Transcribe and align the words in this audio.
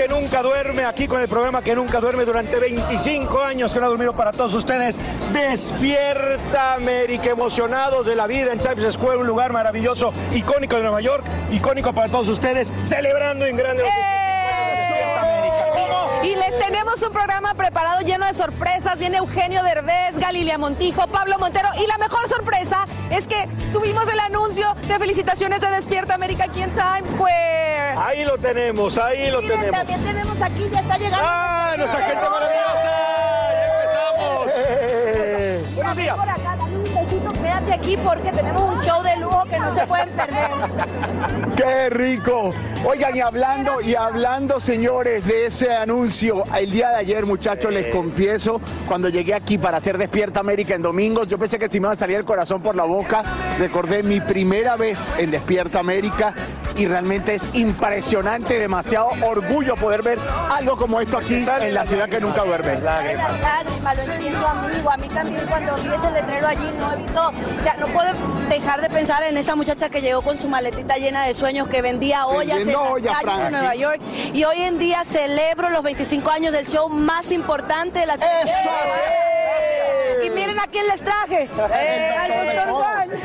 que 0.00 0.08
nunca 0.08 0.42
duerme, 0.42 0.86
aquí 0.86 1.06
con 1.06 1.20
el 1.20 1.28
programa 1.28 1.60
que 1.60 1.74
nunca 1.74 2.00
duerme 2.00 2.24
durante 2.24 2.58
25 2.58 3.42
años 3.42 3.74
que 3.74 3.80
no 3.80 3.84
ha 3.84 3.88
dormido 3.90 4.14
para 4.14 4.32
todos 4.32 4.54
ustedes. 4.54 4.98
Despierta 5.30 6.72
América, 6.72 7.28
emocionados 7.28 8.06
de 8.06 8.14
la 8.14 8.26
vida 8.26 8.50
en 8.50 8.60
Times 8.60 8.94
Square, 8.94 9.18
un 9.18 9.26
lugar 9.26 9.52
maravilloso, 9.52 10.14
icónico 10.32 10.76
de 10.76 10.82
Nueva 10.84 11.02
York, 11.02 11.22
icónico 11.52 11.92
para 11.92 12.08
todos 12.08 12.28
ustedes, 12.28 12.72
celebrando 12.82 13.44
en 13.44 13.58
grande 13.58 13.82
tenemos 16.60 17.02
un 17.02 17.10
programa 17.12 17.54
preparado 17.54 18.00
lleno 18.02 18.26
de 18.26 18.34
sorpresas. 18.34 18.98
Viene 18.98 19.18
Eugenio 19.18 19.62
Derbez, 19.64 20.18
Galilia 20.18 20.58
Montijo, 20.58 21.06
Pablo 21.08 21.38
Montero. 21.38 21.68
Y 21.82 21.86
la 21.86 21.96
mejor 21.98 22.28
sorpresa 22.28 22.84
es 23.10 23.26
que 23.26 23.48
tuvimos 23.72 24.10
el 24.12 24.20
anuncio 24.20 24.74
de 24.86 24.98
felicitaciones 24.98 25.60
de 25.60 25.70
Despierta 25.70 26.14
América 26.14 26.44
aquí 26.44 26.62
en 26.62 26.70
Times 26.72 27.10
Square. 27.12 27.94
Ahí 27.96 28.24
lo 28.24 28.36
tenemos, 28.38 28.98
ahí 28.98 29.30
lo 29.30 29.40
Miren, 29.40 29.58
tenemos. 29.58 29.78
también 29.78 30.04
tenemos 30.04 30.42
aquí, 30.42 30.68
ya 30.70 30.80
está 30.80 30.96
llegando. 30.98 31.18
¡Ah, 31.28 31.74
nuestra 31.76 32.02
gente 32.02 32.28
maravillosa! 32.28 32.90
¡Ya 33.52 33.82
empezamos! 33.82 34.52
Eh, 34.56 35.64
Buenos 35.74 35.96
días. 35.96 36.16
Aquí 37.72 37.96
porque 37.96 38.30
tenemos 38.32 38.74
un 38.74 38.82
show 38.82 39.02
de 39.02 39.16
lujo 39.16 39.44
que 39.44 39.58
no 39.58 39.72
se 39.72 39.86
pueden 39.86 40.10
perder. 40.10 40.50
¡Qué 41.56 41.88
rico! 41.88 42.52
Oigan, 42.84 43.16
y 43.16 43.20
hablando, 43.20 43.80
y 43.80 43.94
hablando, 43.94 44.60
señores, 44.60 45.24
de 45.26 45.46
ese 45.46 45.72
anuncio, 45.72 46.44
el 46.58 46.70
día 46.70 46.90
de 46.90 46.96
ayer, 46.96 47.26
muchachos, 47.26 47.72
les 47.72 47.94
confieso, 47.94 48.60
cuando 48.86 49.08
llegué 49.08 49.34
aquí 49.34 49.56
para 49.56 49.78
hacer 49.78 49.98
Despierta 49.98 50.40
América 50.40 50.74
en 50.74 50.82
domingos, 50.82 51.28
yo 51.28 51.38
pensé 51.38 51.58
que 51.58 51.68
si 51.68 51.80
me 51.80 51.86
iba 51.86 51.92
a 51.92 51.96
salir 51.96 52.16
el 52.16 52.24
corazón 52.24 52.60
por 52.60 52.74
la 52.74 52.84
boca. 52.84 53.22
Recordé 53.58 54.02
mi 54.02 54.20
primera 54.20 54.76
vez 54.76 55.10
en 55.18 55.30
Despierta 55.30 55.78
América 55.78 56.34
y 56.80 56.86
realmente 56.86 57.34
es 57.34 57.46
impresionante, 57.52 58.58
demasiado 58.58 59.10
orgullo 59.20 59.74
poder 59.76 60.02
ver 60.02 60.18
algo 60.50 60.78
como 60.78 60.98
esto 60.98 61.18
aquí 61.18 61.44
en 61.60 61.74
la 61.74 61.84
ciudad 61.84 62.08
que 62.08 62.18
nunca 62.20 62.42
duerme. 62.42 62.72
Las 62.72 62.82
lágrimas, 62.82 64.06
lo 64.06 64.14
entiendo, 64.14 64.46
amigo. 64.46 64.90
A 64.90 64.96
mí 64.96 65.08
también 65.08 65.46
cuando 65.46 65.74
vi 65.74 65.88
ese 65.88 66.10
letrero 66.10 66.46
allí 66.46 66.70
no 66.78 66.92
he 66.94 66.96
visto, 66.96 67.28
o 67.28 67.62
sea, 67.62 67.76
no 67.76 67.86
puedo 67.88 68.08
dejar 68.48 68.80
de 68.80 68.88
pensar 68.88 69.22
en 69.24 69.36
esa 69.36 69.56
muchacha 69.56 69.90
que 69.90 70.00
llegó 70.00 70.22
con 70.22 70.38
su 70.38 70.48
maletita 70.48 70.96
llena 70.96 71.26
de 71.26 71.34
sueños, 71.34 71.68
que 71.68 71.82
vendía 71.82 72.26
ollas 72.26 72.56
en 72.56 72.66
Vendiendo 72.68 72.82
las 72.82 72.92
ollas, 72.92 73.12
calles 73.12 73.36
de 73.36 73.40
Fran, 73.40 73.52
Nueva. 73.52 73.74
York. 73.74 74.00
Y 74.32 74.44
hoy 74.44 74.62
en 74.62 74.78
día 74.78 75.04
celebro 75.04 75.68
los 75.68 75.82
25 75.82 76.30
años 76.30 76.52
del 76.54 76.66
show 76.66 76.88
más 76.88 77.30
importante 77.30 78.00
de 78.00 78.06
la 78.06 78.16
televisión. 78.16 78.74
Y 80.24 80.30
miren 80.30 80.58
a 80.58 80.66
quién 80.66 80.86
les 80.86 81.02
traje. 81.02 81.42
Eh. 81.42 82.10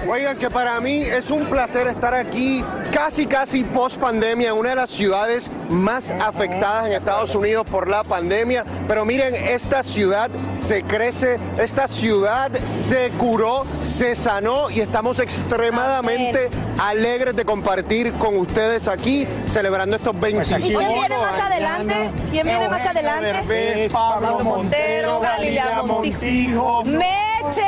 Oigan, 0.08 0.38
que 0.38 0.50
para 0.50 0.80
mí 0.80 1.02
es 1.02 1.30
un 1.30 1.46
placer 1.46 1.88
estar 1.88 2.14
aquí 2.14 2.64
casi, 2.92 3.26
casi 3.26 3.64
post 3.64 3.98
pandemia 3.98 4.50
en 4.50 4.56
una 4.56 4.70
de 4.70 4.76
las 4.76 4.90
ciudades 4.90 5.50
más 5.70 6.12
afectadas 6.12 6.88
en 6.88 6.94
Estados 6.94 7.36
Unidos 7.36 7.66
por 7.70 7.88
la 7.88 8.04
pandemia. 8.04 8.64
Pero 8.88 9.06
miren, 9.06 9.36
esta 9.36 9.84
ciudad 9.84 10.30
se 10.58 10.84
crece, 10.84 11.38
esta 11.60 11.88
ciudad 11.88 12.52
se 12.66 13.12
curó, 13.12 13.66
se 13.84 14.16
sanó 14.16 14.70
y 14.70 14.82
estamos 14.82 15.20
extremadamente 15.20 16.50
alegres 16.80 17.36
de 17.36 17.46
compartir 17.46 18.14
con 18.14 18.38
ustedes 18.38 18.88
aquí 18.88 19.28
celebrando 19.50 19.96
estos 19.98 20.16
¿Y 20.16 20.20
25 20.20 20.80
quién 20.80 20.94
viene 20.94 21.18
más 21.18 21.40
adelante? 21.40 21.96
¿Quién 22.32 22.48
viene 22.48 22.70
más 22.70 22.86
adelante? 22.86 23.90
Pablo 23.92 24.40
Montero, 24.40 25.20
Galilea 25.20 25.84
Montijo, 25.84 26.84
Meche, 26.86 27.64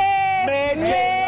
Mela 0.46 1.27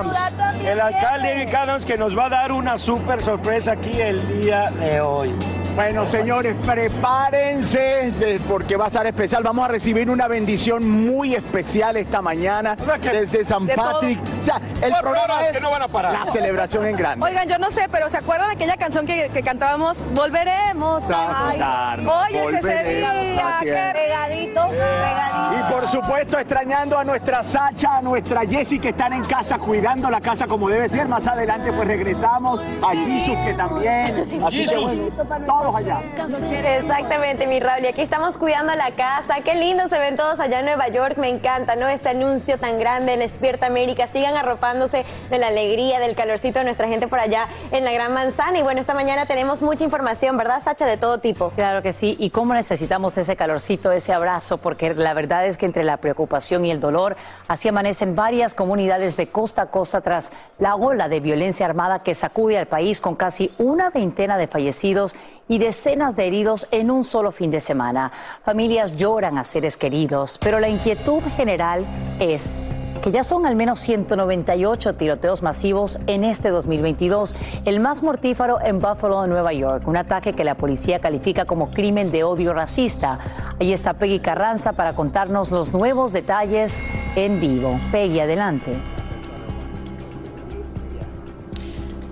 Adams. 0.00 0.64
El 0.64 0.80
alcalde. 0.80 1.30
Eric 1.32 1.54
Adams 1.54 1.84
que 1.84 1.96
nos 1.96 2.16
va 2.16 2.26
a 2.26 2.30
dar 2.30 2.52
una 2.52 2.78
súper 2.78 3.22
sorpresa 3.22 3.72
aquí 3.72 4.00
el 4.00 4.40
día 4.42 4.70
de 4.70 5.00
hoy. 5.00 5.34
Bueno, 5.74 6.06
señores, 6.06 6.56
prepárense 6.64 8.10
de- 8.12 8.40
porque 8.48 8.76
va 8.76 8.84
a 8.84 8.88
estar 8.88 9.06
especial. 9.06 9.42
Vamos 9.42 9.64
a 9.66 9.68
recibir 9.68 10.08
una 10.08 10.26
bendición 10.26 10.88
muy 10.88 11.34
especial 11.34 11.96
esta 11.98 12.22
mañana 12.22 12.76
desde 13.02 13.44
San 13.44 13.66
de 13.66 13.74
todo. 13.74 13.92
Patrick. 13.92 14.18
O 14.42 14.44
sea, 14.44 14.60
el 14.80 14.92
programa 14.94 15.42
es 15.42 15.60
la 15.92 16.26
celebración 16.26 16.86
en 16.86 16.96
grande. 16.96 17.26
Oigan, 17.26 17.46
yo 17.46 17.58
no 17.58 17.70
sé, 17.70 17.88
pero 17.92 18.08
¿se 18.08 18.16
acuerdan 18.16 18.50
aquella 18.50 18.76
canción 18.78 19.04
que, 19.06 19.28
que 19.28 19.42
cantábamos? 19.42 20.06
Volveremos. 20.12 21.10
A 21.10 21.50
Ay, 21.50 22.06
Oye, 22.06 22.40
ese 22.40 22.56
volveremos 22.56 23.20
día, 23.22 23.48
a 23.48 23.60
qué 23.60 23.64
siempre. 23.64 23.92
regadito, 23.92 24.68
regadito. 24.70 25.45
Supuesto, 25.96 26.38
extrañando 26.38 26.98
a 26.98 27.04
nuestra 27.04 27.42
Sacha, 27.42 27.96
a 27.96 28.02
nuestra 28.02 28.42
Jessie 28.42 28.78
que 28.78 28.90
están 28.90 29.14
en 29.14 29.24
casa, 29.24 29.56
cuidando 29.56 30.10
la 30.10 30.20
casa 30.20 30.46
como 30.46 30.68
debe 30.68 30.90
ser. 30.90 31.08
Más 31.08 31.26
adelante, 31.26 31.72
pues 31.72 31.88
regresamos 31.88 32.60
a 32.82 32.90
Jesus, 32.90 33.34
que 33.38 33.54
también. 33.54 34.44
Así 34.44 34.66
que, 34.66 34.76
bueno, 34.76 35.04
todo 35.16 35.62
todos 35.62 35.76
allá. 35.76 36.02
Exactamente, 36.76 37.46
mi 37.46 37.60
Raúl. 37.60 37.84
Y 37.84 37.86
aquí 37.86 38.02
estamos 38.02 38.36
cuidando 38.36 38.74
la 38.74 38.90
casa. 38.90 39.36
Qué 39.42 39.54
lindo 39.54 39.88
se 39.88 39.98
ven 39.98 40.16
todos 40.16 40.38
allá 40.38 40.58
en 40.58 40.66
Nueva 40.66 40.88
York. 40.88 41.16
Me 41.16 41.30
encanta, 41.30 41.76
¿no? 41.76 41.88
Este 41.88 42.10
anuncio 42.10 42.58
tan 42.58 42.78
grande 42.78 43.14
en 43.14 43.20
Despierta 43.20 43.64
América. 43.64 44.06
Sigan 44.06 44.36
arropándose 44.36 45.06
de 45.30 45.38
la 45.38 45.46
alegría, 45.46 45.98
del 45.98 46.14
calorcito 46.14 46.58
de 46.58 46.66
nuestra 46.66 46.88
gente 46.88 47.08
por 47.08 47.20
allá 47.20 47.48
en 47.70 47.86
la 47.86 47.92
Gran 47.92 48.12
Manzana. 48.12 48.58
Y 48.58 48.62
bueno, 48.62 48.82
esta 48.82 48.92
mañana 48.92 49.24
tenemos 49.24 49.62
mucha 49.62 49.84
información, 49.84 50.36
¿verdad, 50.36 50.62
Sacha? 50.62 50.84
De 50.84 50.98
todo 50.98 51.20
tipo. 51.20 51.52
Claro 51.56 51.80
que 51.80 51.94
sí. 51.94 52.16
Y 52.18 52.28
cómo 52.28 52.52
necesitamos 52.52 53.16
ese 53.16 53.34
calorcito, 53.34 53.92
ese 53.92 54.12
abrazo, 54.12 54.58
porque 54.58 54.92
la 54.92 55.14
verdad 55.14 55.46
es 55.46 55.56
que 55.56 55.64
entre 55.64 55.85
la 55.86 55.98
preocupación 55.98 56.64
y 56.64 56.70
el 56.70 56.80
dolor, 56.80 57.16
así 57.48 57.68
amanecen 57.68 58.14
varias 58.14 58.54
comunidades 58.54 59.16
de 59.16 59.28
costa 59.28 59.62
a 59.62 59.70
costa 59.70 60.00
tras 60.00 60.32
la 60.58 60.74
ola 60.74 61.08
de 61.08 61.20
violencia 61.20 61.66
armada 61.66 62.02
que 62.02 62.14
sacude 62.14 62.58
al 62.58 62.66
país 62.66 63.00
con 63.00 63.14
casi 63.14 63.52
una 63.58 63.90
veintena 63.90 64.36
de 64.36 64.46
fallecidos 64.46 65.16
y 65.48 65.58
decenas 65.58 66.16
de 66.16 66.26
heridos 66.26 66.66
en 66.70 66.90
un 66.90 67.04
solo 67.04 67.32
fin 67.32 67.50
de 67.50 67.60
semana. 67.60 68.12
Familias 68.44 68.96
lloran 68.96 69.38
a 69.38 69.44
seres 69.44 69.76
queridos, 69.76 70.38
pero 70.42 70.60
la 70.60 70.68
inquietud 70.68 71.22
general 71.36 71.86
es 72.18 72.58
que 73.02 73.10
ya 73.10 73.24
son 73.24 73.46
al 73.46 73.56
menos 73.56 73.78
198 73.80 74.94
tiroteos 74.94 75.42
masivos 75.42 75.98
en 76.06 76.24
este 76.24 76.50
2022, 76.50 77.34
el 77.64 77.80
más 77.80 78.02
mortífero 78.02 78.60
en 78.60 78.80
Buffalo, 78.80 79.26
Nueva 79.26 79.52
York, 79.52 79.86
un 79.86 79.96
ataque 79.96 80.32
que 80.32 80.44
la 80.44 80.56
policía 80.56 81.00
califica 81.00 81.44
como 81.44 81.70
crimen 81.70 82.10
de 82.10 82.24
odio 82.24 82.52
racista. 82.52 83.18
Ahí 83.60 83.72
está 83.72 83.94
Peggy 83.94 84.20
Carranza 84.20 84.72
para 84.72 84.94
contarnos 84.94 85.50
los 85.50 85.72
nuevos 85.72 86.12
detalles 86.12 86.82
en 87.14 87.40
vivo. 87.40 87.78
Peggy, 87.92 88.20
adelante. 88.20 88.78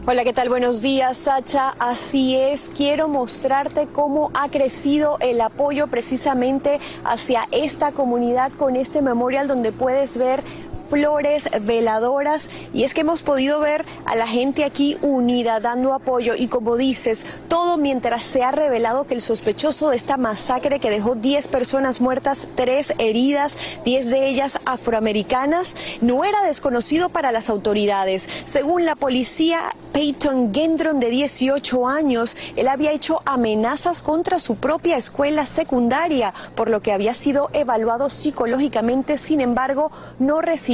Hola, 0.06 0.22
¿qué 0.22 0.34
tal? 0.34 0.50
Buenos 0.50 0.82
días, 0.82 1.16
Sacha. 1.16 1.74
Así 1.78 2.36
es, 2.36 2.70
quiero 2.76 3.08
mostrarte 3.08 3.86
cómo 3.86 4.30
ha 4.34 4.50
crecido 4.50 5.16
el 5.20 5.40
apoyo 5.40 5.86
precisamente 5.86 6.78
hacia 7.04 7.48
esta 7.52 7.92
comunidad 7.92 8.52
con 8.52 8.76
este 8.76 9.00
memorial 9.00 9.48
donde 9.48 9.72
puedes 9.72 10.18
ver 10.18 10.44
flores, 10.88 11.48
veladoras. 11.62 12.50
Y 12.72 12.84
es 12.84 12.94
que 12.94 13.00
hemos 13.00 13.22
podido 13.22 13.60
ver 13.60 13.84
a 14.04 14.16
la 14.16 14.26
gente 14.26 14.64
aquí 14.64 14.98
unida, 15.02 15.60
dando 15.60 15.94
apoyo. 15.94 16.34
Y 16.36 16.48
como 16.48 16.76
dices, 16.76 17.24
todo 17.48 17.76
mientras 17.76 18.22
se 18.22 18.42
ha 18.42 18.50
revelado 18.50 19.06
que 19.06 19.14
el 19.14 19.20
sospechoso 19.20 19.90
de 19.90 19.96
esta 19.96 20.16
masacre 20.16 20.80
que 20.80 20.90
dejó 20.90 21.14
10 21.14 21.48
personas 21.48 22.00
muertas, 22.00 22.48
3 22.54 22.94
heridas, 22.98 23.56
10 23.84 24.10
de 24.10 24.28
ellas 24.28 24.58
afroamericanas, 24.64 25.76
no 26.00 26.24
era 26.24 26.42
desconocido 26.42 27.08
para 27.08 27.32
las 27.32 27.50
autoridades. 27.50 28.28
Según 28.44 28.84
la 28.84 28.96
policía, 28.96 29.70
Peyton 29.92 30.52
Gendron, 30.52 31.00
de 31.00 31.10
18 31.10 31.86
años, 31.86 32.36
él 32.56 32.68
había 32.68 32.92
hecho 32.92 33.22
amenazas 33.24 34.00
contra 34.00 34.38
su 34.38 34.56
propia 34.56 34.96
escuela 34.96 35.46
secundaria, 35.46 36.34
por 36.54 36.68
lo 36.68 36.82
que 36.82 36.92
había 36.92 37.14
sido 37.14 37.48
evaluado 37.52 38.10
psicológicamente, 38.10 39.18
sin 39.18 39.40
embargo, 39.40 39.90
no 40.18 40.40
recibió 40.40 40.73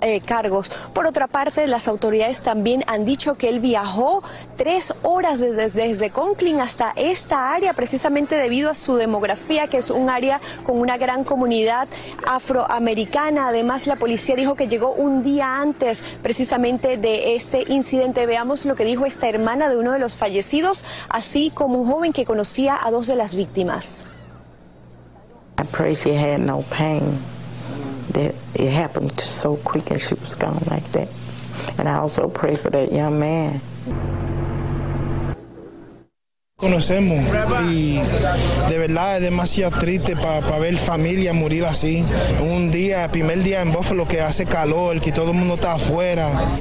eh, 0.00 0.20
cargos. 0.20 0.70
Por 0.92 1.06
otra 1.06 1.26
parte, 1.26 1.66
las 1.66 1.88
autoridades 1.88 2.40
también 2.40 2.84
han 2.86 3.04
dicho 3.04 3.36
que 3.36 3.48
él 3.48 3.60
viajó 3.60 4.22
tres 4.56 4.94
horas 5.02 5.40
desde, 5.40 5.68
desde 5.68 6.10
Conklin 6.10 6.60
hasta 6.60 6.92
esta 6.96 7.52
área, 7.52 7.72
precisamente 7.72 8.36
debido 8.36 8.70
a 8.70 8.74
su 8.74 8.96
demografía, 8.96 9.66
que 9.66 9.78
es 9.78 9.90
un 9.90 10.10
área 10.10 10.40
con 10.64 10.78
una 10.78 10.96
gran 10.96 11.24
comunidad 11.24 11.88
afroamericana. 12.26 13.48
Además, 13.48 13.86
la 13.86 13.96
policía 13.96 14.36
dijo 14.36 14.54
que 14.54 14.68
llegó 14.68 14.92
un 14.92 15.22
día 15.22 15.56
antes 15.56 16.02
precisamente 16.22 16.96
de 16.96 17.34
este 17.34 17.64
incidente. 17.68 18.26
Veamos 18.26 18.64
lo 18.64 18.76
que 18.76 18.84
dijo 18.84 19.06
esta 19.06 19.28
hermana 19.28 19.68
de 19.68 19.76
uno 19.76 19.92
de 19.92 19.98
los 19.98 20.16
fallecidos, 20.16 20.84
así 21.08 21.50
como 21.50 21.80
un 21.80 21.90
joven 21.90 22.12
que 22.12 22.24
conocía 22.24 22.78
a 22.82 22.90
dos 22.90 23.06
de 23.06 23.16
las 23.16 23.34
víctimas. 23.34 24.06
That 28.14 28.34
it 28.54 28.70
happened 28.70 29.20
so 29.20 29.56
quick 29.56 29.90
and 29.90 30.00
she 30.00 30.14
was 30.14 30.34
gone 30.34 30.62
like 30.70 30.90
that. 30.92 31.08
And 31.78 31.88
I 31.88 31.96
also 31.96 32.28
pray 32.28 32.56
for 32.56 32.70
that 32.70 32.92
young 32.92 33.18
man. 33.18 33.60
Conocemos 36.60 37.24
y 37.70 37.98
de 38.68 38.78
verdad 38.78 39.16
es 39.16 39.22
demasiado 39.22 39.78
triste 39.78 40.14
para 40.14 40.46
pa 40.46 40.58
ver 40.58 40.76
familia 40.76 41.32
morir 41.32 41.64
así. 41.64 42.04
Un 42.42 42.70
día, 42.70 43.10
primer 43.10 43.42
día 43.42 43.62
en 43.62 43.72
Buffalo 43.72 44.06
que 44.06 44.20
hace 44.20 44.44
calor, 44.44 45.00
que 45.00 45.10
todo 45.10 45.30
el 45.30 45.38
mundo 45.38 45.54
está 45.54 45.72
afuera. 45.72 46.60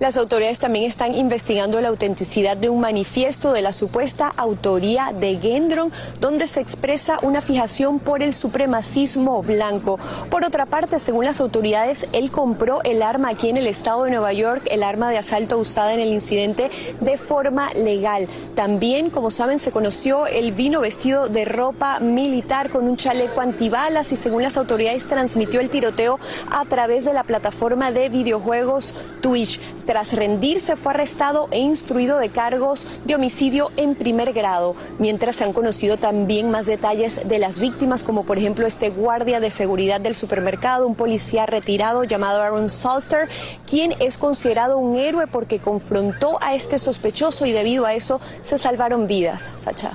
Las 0.00 0.16
autoridades 0.16 0.58
también 0.58 0.86
están 0.86 1.14
investigando 1.14 1.78
la 1.82 1.88
autenticidad 1.88 2.56
de 2.56 2.70
un 2.70 2.80
manifiesto 2.80 3.52
de 3.52 3.60
la 3.60 3.74
supuesta 3.74 4.32
autoría 4.38 5.12
de 5.12 5.38
Gendron, 5.38 5.92
donde 6.18 6.46
se 6.46 6.62
expresa 6.62 7.18
una 7.20 7.42
fijación 7.42 7.98
por 7.98 8.22
el 8.22 8.32
supremacismo 8.32 9.42
blanco. 9.42 9.98
Por 10.30 10.46
otra 10.46 10.64
parte, 10.64 10.98
según 10.98 11.26
las 11.26 11.42
autoridades, 11.42 12.06
él 12.14 12.30
compró 12.30 12.82
el 12.82 13.02
arma 13.02 13.28
aquí 13.28 13.50
en 13.50 13.58
el 13.58 13.66
estado 13.66 14.04
de 14.04 14.10
Nueva 14.12 14.32
York, 14.32 14.66
el 14.70 14.84
arma 14.84 15.10
de 15.10 15.18
asalto 15.18 15.58
usada 15.58 15.92
en 15.92 16.00
el 16.00 16.14
incidente, 16.14 16.70
de 17.02 17.18
forma 17.18 17.70
legal. 17.74 18.26
También, 18.54 19.10
como 19.10 19.30
saben, 19.30 19.58
se 19.58 19.70
conoció 19.70 20.26
el 20.26 20.52
vino 20.52 20.80
vestido 20.80 21.28
de 21.28 21.44
ropa 21.44 22.00
militar 22.00 22.70
con 22.70 22.88
un 22.88 22.96
chaleco 22.96 23.42
antibalas 23.42 24.12
y 24.12 24.16
según 24.16 24.42
las 24.44 24.56
autoridades 24.56 25.06
transmitió 25.06 25.60
el 25.60 25.68
tiroteo 25.68 26.18
a 26.50 26.64
través 26.64 27.04
de 27.04 27.12
la 27.12 27.24
plataforma 27.24 27.90
de 27.90 28.08
videojuegos 28.08 28.94
Twitch. 29.20 29.60
Tras 29.90 30.12
rendirse 30.12 30.76
fue 30.76 30.92
arrestado 30.92 31.48
e 31.50 31.58
instruido 31.58 32.18
de 32.18 32.28
cargos 32.28 32.86
de 33.06 33.16
homicidio 33.16 33.72
en 33.76 33.96
primer 33.96 34.32
grado, 34.32 34.76
mientras 35.00 35.34
se 35.34 35.42
han 35.42 35.52
conocido 35.52 35.96
también 35.96 36.48
más 36.48 36.66
detalles 36.66 37.28
de 37.28 37.40
las 37.40 37.58
víctimas, 37.58 38.04
como 38.04 38.22
por 38.22 38.38
ejemplo 38.38 38.68
este 38.68 38.90
guardia 38.90 39.40
de 39.40 39.50
seguridad 39.50 40.00
del 40.00 40.14
supermercado, 40.14 40.86
un 40.86 40.94
policía 40.94 41.44
retirado 41.44 42.04
llamado 42.04 42.40
Aaron 42.40 42.70
Salter, 42.70 43.28
quien 43.68 43.92
es 43.98 44.16
considerado 44.16 44.78
un 44.78 44.96
héroe 44.96 45.26
porque 45.26 45.58
confrontó 45.58 46.38
a 46.40 46.54
este 46.54 46.78
sospechoso 46.78 47.44
y 47.44 47.50
debido 47.50 47.84
a 47.84 47.92
eso 47.92 48.20
se 48.44 48.58
salvaron 48.58 49.08
vidas. 49.08 49.50
Sacha. 49.56 49.94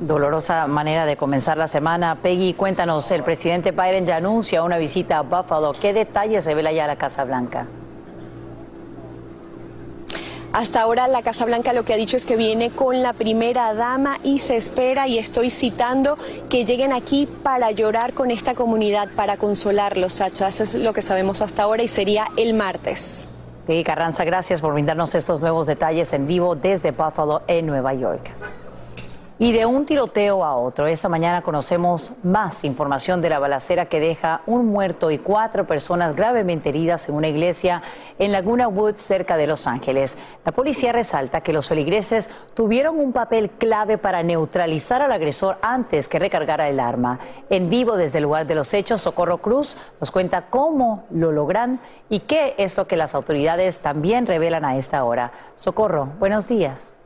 Dolorosa 0.00 0.66
manera 0.66 1.06
de 1.06 1.16
comenzar 1.16 1.56
la 1.56 1.68
semana. 1.68 2.18
Peggy, 2.20 2.54
cuéntanos, 2.54 3.08
el 3.12 3.22
presidente 3.22 3.70
Biden 3.70 4.04
ya 4.04 4.16
anuncia 4.16 4.64
una 4.64 4.78
visita 4.78 5.18
a 5.18 5.22
Buffalo. 5.22 5.74
¿Qué 5.80 5.92
detalles 5.92 6.44
revela 6.44 6.72
ya 6.72 6.88
la 6.88 6.96
Casa 6.96 7.22
Blanca? 7.22 7.68
Hasta 10.56 10.80
ahora 10.80 11.06
la 11.06 11.20
Casa 11.20 11.44
Blanca 11.44 11.74
lo 11.74 11.84
que 11.84 11.92
ha 11.92 11.98
dicho 11.98 12.16
es 12.16 12.24
que 12.24 12.34
viene 12.34 12.70
con 12.70 13.02
la 13.02 13.12
primera 13.12 13.74
dama 13.74 14.16
y 14.24 14.38
se 14.38 14.56
espera, 14.56 15.06
y 15.06 15.18
estoy 15.18 15.50
citando, 15.50 16.16
que 16.48 16.64
lleguen 16.64 16.94
aquí 16.94 17.28
para 17.42 17.72
llorar 17.72 18.14
con 18.14 18.30
esta 18.30 18.54
comunidad, 18.54 19.10
para 19.14 19.36
consolarlos, 19.36 20.14
Sacha. 20.14 20.48
Eso 20.48 20.62
es 20.62 20.74
lo 20.76 20.94
que 20.94 21.02
sabemos 21.02 21.42
hasta 21.42 21.64
ahora 21.64 21.82
y 21.82 21.88
sería 21.88 22.28
el 22.38 22.54
martes. 22.54 23.28
Carranza, 23.84 24.24
gracias 24.24 24.62
por 24.62 24.72
brindarnos 24.72 25.14
estos 25.14 25.42
nuevos 25.42 25.66
detalles 25.66 26.14
en 26.14 26.26
vivo 26.26 26.56
desde 26.56 26.90
Buffalo, 26.90 27.42
en 27.48 27.66
Nueva 27.66 27.92
York. 27.92 28.30
Y 29.38 29.52
de 29.52 29.66
un 29.66 29.84
tiroteo 29.84 30.42
a 30.42 30.56
otro, 30.56 30.86
esta 30.86 31.10
mañana 31.10 31.42
conocemos 31.42 32.10
más 32.22 32.64
información 32.64 33.20
de 33.20 33.28
la 33.28 33.38
balacera 33.38 33.84
que 33.84 34.00
deja 34.00 34.40
un 34.46 34.64
muerto 34.64 35.10
y 35.10 35.18
cuatro 35.18 35.66
personas 35.66 36.16
gravemente 36.16 36.70
heridas 36.70 37.06
en 37.10 37.16
una 37.16 37.28
iglesia 37.28 37.82
en 38.18 38.32
Laguna 38.32 38.66
Woods, 38.66 39.02
cerca 39.02 39.36
de 39.36 39.46
Los 39.46 39.66
Ángeles. 39.66 40.16
La 40.42 40.52
policía 40.52 40.92
resalta 40.92 41.42
que 41.42 41.52
los 41.52 41.68
feligreses 41.68 42.30
tuvieron 42.54 42.98
un 42.98 43.12
papel 43.12 43.50
clave 43.50 43.98
para 43.98 44.22
neutralizar 44.22 45.02
al 45.02 45.12
agresor 45.12 45.58
antes 45.60 46.08
que 46.08 46.18
recargara 46.18 46.70
el 46.70 46.80
arma. 46.80 47.18
En 47.50 47.68
vivo 47.68 47.98
desde 47.98 48.18
el 48.18 48.24
lugar 48.24 48.46
de 48.46 48.54
los 48.54 48.72
hechos, 48.72 49.02
Socorro 49.02 49.36
Cruz 49.36 49.76
nos 50.00 50.10
cuenta 50.10 50.46
cómo 50.48 51.04
lo 51.10 51.30
logran 51.30 51.80
y 52.08 52.20
qué 52.20 52.54
es 52.56 52.74
lo 52.78 52.86
que 52.86 52.96
las 52.96 53.14
autoridades 53.14 53.80
también 53.80 54.26
revelan 54.26 54.64
a 54.64 54.78
esta 54.78 55.04
hora. 55.04 55.32
Socorro, 55.56 56.08
buenos 56.18 56.48
días. 56.48 56.96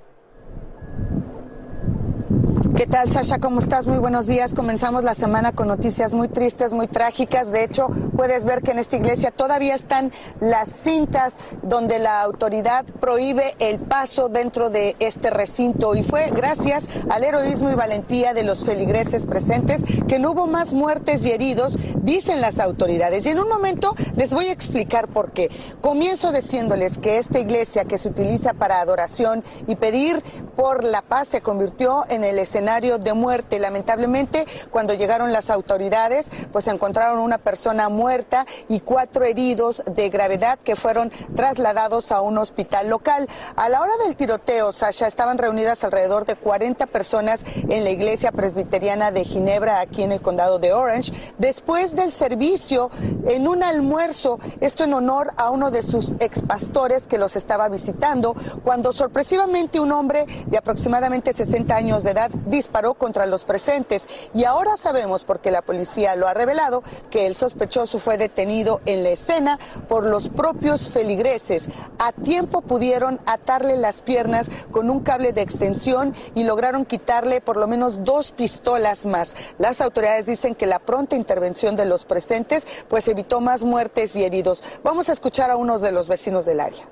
¿Qué 2.76 2.86
tal, 2.86 3.10
Sasha? 3.10 3.40
¿Cómo 3.40 3.58
estás? 3.58 3.88
Muy 3.88 3.98
buenos 3.98 4.26
días. 4.26 4.54
Comenzamos 4.54 5.02
la 5.02 5.14
semana 5.14 5.52
con 5.52 5.66
noticias 5.66 6.14
muy 6.14 6.28
tristes, 6.28 6.72
muy 6.72 6.86
trágicas. 6.86 7.50
De 7.50 7.64
hecho, 7.64 7.88
puedes 8.16 8.44
ver 8.44 8.62
que 8.62 8.70
en 8.70 8.78
esta 8.78 8.96
iglesia 8.96 9.32
todavía 9.32 9.74
están 9.74 10.12
las 10.40 10.68
cintas 10.68 11.34
donde 11.62 11.98
la 11.98 12.22
autoridad 12.22 12.84
prohíbe 13.00 13.56
el 13.58 13.80
paso 13.80 14.28
dentro 14.28 14.70
de 14.70 14.94
este 15.00 15.30
recinto. 15.30 15.96
Y 15.96 16.04
fue 16.04 16.28
gracias 16.30 16.88
al 17.10 17.24
heroísmo 17.24 17.70
y 17.70 17.74
valentía 17.74 18.34
de 18.34 18.44
los 18.44 18.64
feligreses 18.64 19.26
presentes 19.26 19.82
que 20.06 20.18
no 20.18 20.30
hubo 20.30 20.46
más 20.46 20.72
muertes 20.72 21.26
y 21.26 21.32
heridos, 21.32 21.76
dicen 22.02 22.40
las 22.40 22.60
autoridades. 22.60 23.26
Y 23.26 23.30
en 23.30 23.40
un 23.40 23.48
momento 23.48 23.94
les 24.16 24.32
voy 24.32 24.46
a 24.46 24.52
explicar 24.52 25.08
por 25.08 25.32
qué. 25.32 25.50
Comienzo 25.80 26.32
diciéndoles 26.32 26.98
que 26.98 27.18
esta 27.18 27.40
iglesia 27.40 27.84
que 27.84 27.98
se 27.98 28.08
utiliza 28.08 28.54
para 28.54 28.80
adoración 28.80 29.42
y 29.66 29.74
pedir 29.74 30.22
por 30.56 30.84
la 30.84 31.02
paz 31.02 31.28
se 31.28 31.40
convirtió 31.40 32.04
en 32.08 32.22
el 32.22 32.38
escenario 32.38 32.60
de 32.70 33.14
muerte. 33.14 33.58
Lamentablemente, 33.58 34.46
cuando 34.70 34.94
llegaron 34.94 35.32
las 35.32 35.50
autoridades, 35.50 36.28
pues 36.52 36.68
encontraron 36.68 37.18
una 37.18 37.38
persona 37.38 37.88
muerta 37.88 38.46
y 38.68 38.78
cuatro 38.78 39.24
heridos 39.24 39.82
de 39.86 40.08
gravedad 40.08 40.56
que 40.62 40.76
fueron 40.76 41.10
trasladados 41.34 42.12
a 42.12 42.20
un 42.20 42.38
hospital 42.38 42.88
local. 42.88 43.28
A 43.56 43.68
la 43.68 43.80
hora 43.80 43.92
del 44.04 44.14
tiroteo, 44.14 44.72
Sasha, 44.72 45.08
estaban 45.08 45.36
reunidas 45.36 45.82
alrededor 45.82 46.26
de 46.26 46.36
40 46.36 46.86
personas 46.86 47.40
en 47.68 47.82
la 47.82 47.90
iglesia 47.90 48.30
presbiteriana 48.30 49.10
de 49.10 49.24
Ginebra, 49.24 49.80
aquí 49.80 50.04
en 50.04 50.12
el 50.12 50.20
condado 50.20 50.60
de 50.60 50.72
Orange, 50.72 51.12
después 51.38 51.96
del 51.96 52.12
servicio 52.12 52.88
en 53.26 53.48
un 53.48 53.64
almuerzo, 53.64 54.38
esto 54.60 54.84
en 54.84 54.94
honor 54.94 55.32
a 55.36 55.50
uno 55.50 55.72
de 55.72 55.82
sus 55.82 56.12
expastores 56.20 57.08
que 57.08 57.18
los 57.18 57.34
estaba 57.34 57.68
visitando, 57.68 58.36
cuando 58.62 58.92
sorpresivamente 58.92 59.80
un 59.80 59.90
hombre 59.90 60.26
de 60.46 60.56
aproximadamente 60.56 61.32
60 61.32 61.74
años 61.74 62.04
de 62.04 62.10
edad 62.12 62.30
disparó 62.50 62.94
contra 62.94 63.26
los 63.26 63.44
presentes. 63.44 64.06
Y 64.34 64.44
ahora 64.44 64.76
sabemos, 64.76 65.24
porque 65.24 65.50
la 65.50 65.62
policía 65.62 66.16
lo 66.16 66.28
ha 66.28 66.34
revelado, 66.34 66.82
que 67.10 67.26
el 67.26 67.34
sospechoso 67.34 67.98
fue 67.98 68.18
detenido 68.18 68.80
en 68.86 69.02
la 69.02 69.10
escena 69.10 69.58
por 69.88 70.04
los 70.04 70.28
propios 70.28 70.90
feligreses. 70.90 71.68
A 71.98 72.12
tiempo 72.12 72.60
pudieron 72.60 73.20
atarle 73.26 73.76
las 73.76 74.02
piernas 74.02 74.48
con 74.70 74.90
un 74.90 75.00
cable 75.00 75.32
de 75.32 75.42
extensión 75.42 76.14
y 76.34 76.44
lograron 76.44 76.84
quitarle 76.84 77.40
por 77.40 77.56
lo 77.56 77.66
menos 77.66 78.04
dos 78.04 78.32
pistolas 78.32 79.06
más. 79.06 79.34
Las 79.58 79.80
autoridades 79.80 80.26
dicen 80.26 80.54
que 80.54 80.66
la 80.66 80.78
pronta 80.78 81.16
intervención 81.16 81.76
de 81.76 81.86
los 81.86 82.04
presentes 82.04 82.66
pues 82.88 83.08
evitó 83.08 83.40
más 83.40 83.64
muertes 83.64 84.16
y 84.16 84.24
heridos. 84.24 84.62
Vamos 84.82 85.08
a 85.08 85.12
escuchar 85.12 85.50
a 85.50 85.56
uno 85.56 85.78
de 85.78 85.92
los 85.92 86.08
vecinos 86.08 86.44
del 86.44 86.60
área. 86.60 86.88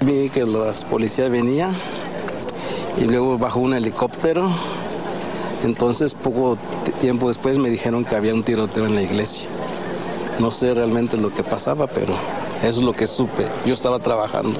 Vi 0.00 0.28
que 0.28 0.44
las 0.44 0.84
policías 0.84 1.30
venían 1.30 1.74
y 3.00 3.04
luego 3.04 3.38
bajó 3.38 3.60
un 3.60 3.74
helicóptero. 3.74 4.50
Entonces 5.64 6.14
poco 6.14 6.58
tiempo 7.00 7.28
después 7.28 7.58
me 7.58 7.70
dijeron 7.70 8.04
que 8.04 8.16
había 8.16 8.34
un 8.34 8.42
tiroteo 8.42 8.86
en 8.86 8.94
la 8.94 9.02
iglesia. 9.02 9.48
No 10.38 10.50
sé 10.50 10.74
realmente 10.74 11.16
lo 11.16 11.30
que 11.30 11.42
pasaba, 11.42 11.86
pero 11.86 12.14
eso 12.62 12.80
es 12.80 12.84
lo 12.84 12.92
que 12.92 13.06
supe. 13.06 13.46
Yo 13.64 13.74
estaba 13.74 13.98
trabajando. 13.98 14.58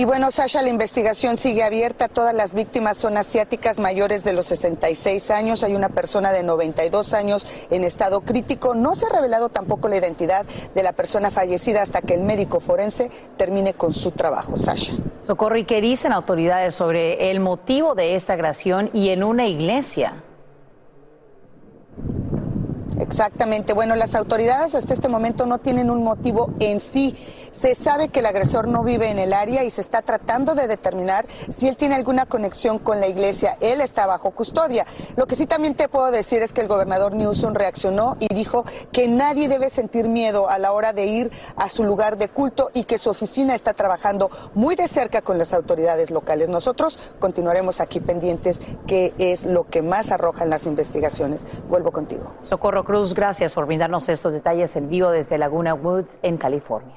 Y 0.00 0.06
bueno, 0.06 0.30
Sasha, 0.30 0.62
la 0.62 0.70
investigación 0.70 1.36
sigue 1.36 1.62
abierta. 1.62 2.08
Todas 2.08 2.34
las 2.34 2.54
víctimas 2.54 2.96
son 2.96 3.18
asiáticas 3.18 3.78
mayores 3.78 4.24
de 4.24 4.32
los 4.32 4.46
66 4.46 5.30
años. 5.30 5.62
Hay 5.62 5.74
una 5.74 5.90
persona 5.90 6.32
de 6.32 6.42
92 6.42 7.12
años 7.12 7.46
en 7.70 7.84
estado 7.84 8.22
crítico. 8.22 8.74
No 8.74 8.94
se 8.94 9.04
ha 9.04 9.10
revelado 9.10 9.50
tampoco 9.50 9.88
la 9.88 9.98
identidad 9.98 10.46
de 10.74 10.82
la 10.82 10.94
persona 10.94 11.30
fallecida 11.30 11.82
hasta 11.82 12.00
que 12.00 12.14
el 12.14 12.22
médico 12.22 12.60
forense 12.60 13.10
termine 13.36 13.74
con 13.74 13.92
su 13.92 14.12
trabajo. 14.12 14.56
Sasha. 14.56 14.94
Socorro, 15.26 15.58
¿y 15.58 15.66
qué 15.66 15.82
dicen 15.82 16.14
autoridades 16.14 16.74
sobre 16.74 17.30
el 17.30 17.40
motivo 17.40 17.94
de 17.94 18.14
esta 18.14 18.32
agresión 18.32 18.88
y 18.94 19.10
en 19.10 19.22
una 19.22 19.48
iglesia? 19.48 20.24
Exactamente. 23.00 23.72
Bueno, 23.72 23.96
las 23.96 24.14
autoridades 24.14 24.74
hasta 24.74 24.92
este 24.92 25.08
momento 25.08 25.46
no 25.46 25.58
tienen 25.58 25.90
un 25.90 26.04
motivo 26.04 26.52
en 26.60 26.80
sí. 26.80 27.16
Se 27.50 27.74
sabe 27.74 28.08
que 28.08 28.20
el 28.20 28.26
agresor 28.26 28.68
no 28.68 28.84
vive 28.84 29.08
en 29.08 29.18
el 29.18 29.32
área 29.32 29.64
y 29.64 29.70
se 29.70 29.80
está 29.80 30.02
tratando 30.02 30.54
de 30.54 30.66
determinar 30.66 31.26
si 31.50 31.66
él 31.66 31.76
tiene 31.76 31.94
alguna 31.94 32.26
conexión 32.26 32.78
con 32.78 33.00
la 33.00 33.08
iglesia. 33.08 33.56
Él 33.60 33.80
está 33.80 34.06
bajo 34.06 34.32
custodia. 34.32 34.86
Lo 35.16 35.26
que 35.26 35.34
sí 35.34 35.46
también 35.46 35.74
te 35.74 35.88
puedo 35.88 36.10
decir 36.10 36.42
es 36.42 36.52
que 36.52 36.60
el 36.60 36.68
gobernador 36.68 37.14
Newsom 37.14 37.54
reaccionó 37.54 38.16
y 38.20 38.32
dijo 38.34 38.64
que 38.92 39.08
nadie 39.08 39.48
debe 39.48 39.70
sentir 39.70 40.08
miedo 40.08 40.50
a 40.50 40.58
la 40.58 40.72
hora 40.72 40.92
de 40.92 41.06
ir 41.06 41.30
a 41.56 41.70
su 41.70 41.84
lugar 41.84 42.18
de 42.18 42.28
culto 42.28 42.70
y 42.74 42.84
que 42.84 42.98
su 42.98 43.08
oficina 43.08 43.54
está 43.54 43.72
trabajando 43.72 44.30
muy 44.54 44.76
de 44.76 44.88
cerca 44.88 45.22
con 45.22 45.38
las 45.38 45.54
autoridades 45.54 46.10
locales. 46.10 46.50
Nosotros 46.50 46.98
continuaremos 47.18 47.80
aquí 47.80 47.98
pendientes 48.00 48.60
qué 48.86 49.14
es 49.18 49.46
lo 49.46 49.64
que 49.64 49.80
más 49.80 50.12
arrojan 50.12 50.50
las 50.50 50.66
investigaciones. 50.66 51.44
Vuelvo 51.68 51.92
contigo. 51.92 52.32
Socorro 52.42 52.84
Cruz, 52.90 53.14
gracias 53.14 53.54
por 53.54 53.66
brindarnos 53.66 54.08
estos 54.08 54.32
detalles 54.32 54.74
en 54.74 54.88
vivo 54.88 55.12
desde 55.12 55.38
Laguna 55.38 55.74
Woods, 55.74 56.18
en 56.24 56.36
California. 56.36 56.96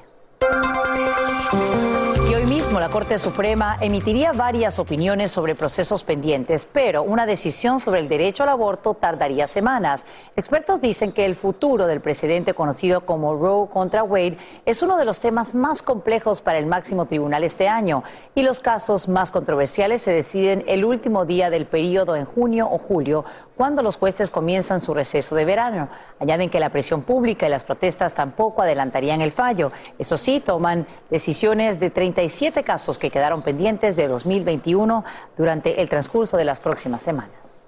Y 2.28 2.34
hoy 2.34 2.46
mismo 2.46 2.80
la 2.80 2.88
Corte 2.88 3.18
Suprema 3.18 3.76
emitiría 3.80 4.32
varias 4.32 4.80
opiniones 4.80 5.30
sobre 5.30 5.54
procesos 5.54 6.02
pendientes, 6.02 6.66
pero 6.66 7.04
una 7.04 7.26
decisión 7.26 7.78
sobre 7.78 8.00
el 8.00 8.08
derecho 8.08 8.42
al 8.42 8.48
aborto 8.48 8.94
tardaría 8.94 9.46
semanas. 9.46 10.04
Expertos 10.34 10.80
dicen 10.80 11.12
que 11.12 11.26
el 11.26 11.36
futuro 11.36 11.86
del 11.86 12.00
presidente 12.00 12.54
conocido 12.54 13.02
como 13.02 13.36
Roe 13.36 13.68
contra 13.68 14.02
Wade 14.02 14.38
es 14.64 14.82
uno 14.82 14.96
de 14.96 15.04
los 15.04 15.20
temas 15.20 15.54
más 15.54 15.82
complejos 15.82 16.40
para 16.40 16.58
el 16.58 16.66
máximo 16.66 17.06
tribunal 17.06 17.44
este 17.44 17.68
año 17.68 18.02
y 18.34 18.42
los 18.42 18.58
casos 18.58 19.06
más 19.06 19.30
controversiales 19.30 20.02
se 20.02 20.10
deciden 20.10 20.64
el 20.66 20.84
último 20.84 21.26
día 21.26 21.50
del 21.50 21.66
periodo 21.66 22.16
en 22.16 22.24
junio 22.24 22.68
o 22.68 22.78
julio, 22.78 23.24
cuando 23.56 23.82
los 23.82 23.96
jueces 23.96 24.30
comienzan 24.30 24.80
su 24.80 24.94
receso 24.94 25.34
de 25.34 25.44
verano. 25.44 25.88
Añaden 26.20 26.50
que 26.50 26.60
la 26.60 26.70
presión 26.70 27.02
pública 27.02 27.46
y 27.46 27.50
las 27.50 27.62
protestas 27.62 28.14
tampoco 28.14 28.62
adelantarían 28.62 29.20
el 29.20 29.32
fallo. 29.32 29.72
Eso 29.98 30.16
sí, 30.16 30.40
toman 30.40 30.86
decisiones 31.10 31.78
de 31.78 31.90
37 31.90 32.62
casos 32.64 32.98
que 32.98 33.10
quedaron 33.10 33.42
pendientes 33.42 33.96
de 33.96 34.08
2021 34.08 35.04
durante 35.36 35.80
el 35.80 35.88
transcurso 35.88 36.36
de 36.36 36.44
las 36.44 36.60
próximas 36.60 37.02
semanas. 37.02 37.64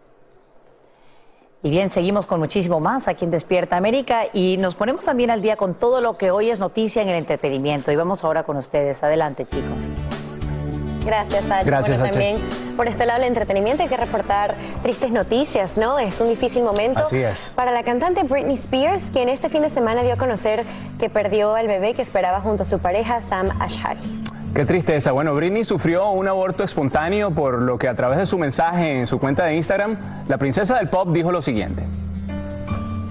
Y 1.62 1.70
bien, 1.70 1.90
seguimos 1.90 2.26
con 2.26 2.38
muchísimo 2.38 2.78
más 2.78 3.08
aquí 3.08 3.24
en 3.24 3.30
Despierta 3.30 3.76
América 3.76 4.24
y 4.32 4.56
nos 4.56 4.74
ponemos 4.74 5.04
también 5.04 5.30
al 5.30 5.42
día 5.42 5.56
con 5.56 5.74
todo 5.74 6.00
lo 6.00 6.16
que 6.16 6.30
hoy 6.30 6.50
es 6.50 6.60
noticia 6.60 7.02
en 7.02 7.08
el 7.08 7.16
entretenimiento. 7.16 7.90
Y 7.90 7.96
vamos 7.96 8.22
ahora 8.22 8.44
con 8.44 8.56
ustedes. 8.56 9.02
Adelante, 9.02 9.46
chicos. 9.46 10.15
Gracias, 11.06 11.44
Sacha. 11.44 11.64
Gracias, 11.64 11.98
bueno, 11.98 12.12
también 12.12 12.38
por 12.76 12.88
este 12.88 13.06
lado 13.06 13.20
del 13.20 13.28
entretenimiento 13.28 13.84
hay 13.84 13.88
que 13.88 13.96
reportar 13.96 14.56
tristes 14.82 15.10
noticias, 15.12 15.78
¿no? 15.78 15.98
Es 15.98 16.20
un 16.20 16.28
difícil 16.28 16.62
momento 16.62 17.04
Así 17.04 17.18
es. 17.18 17.52
para 17.54 17.70
la 17.70 17.84
cantante 17.84 18.22
Britney 18.24 18.56
Spears, 18.56 19.10
quien 19.12 19.28
este 19.28 19.48
fin 19.48 19.62
de 19.62 19.70
semana 19.70 20.02
dio 20.02 20.14
a 20.14 20.16
conocer 20.16 20.64
que 20.98 21.08
perdió 21.08 21.54
al 21.54 21.68
bebé 21.68 21.94
que 21.94 22.02
esperaba 22.02 22.40
junto 22.40 22.64
a 22.64 22.66
su 22.66 22.80
pareja 22.80 23.22
Sam 23.22 23.50
Ashari. 23.60 24.00
Qué 24.54 24.64
tristeza. 24.64 25.12
Bueno, 25.12 25.34
Britney 25.34 25.64
sufrió 25.64 26.10
un 26.10 26.28
aborto 26.28 26.64
espontáneo, 26.64 27.30
por 27.30 27.60
lo 27.60 27.78
que 27.78 27.88
a 27.88 27.94
través 27.94 28.18
de 28.18 28.26
su 28.26 28.38
mensaje 28.38 29.00
en 29.00 29.06
su 29.06 29.18
cuenta 29.18 29.44
de 29.44 29.54
Instagram, 29.54 29.98
la 30.28 30.38
princesa 30.38 30.76
del 30.76 30.88
pop 30.88 31.08
dijo 31.12 31.30
lo 31.30 31.42
siguiente. 31.42 31.82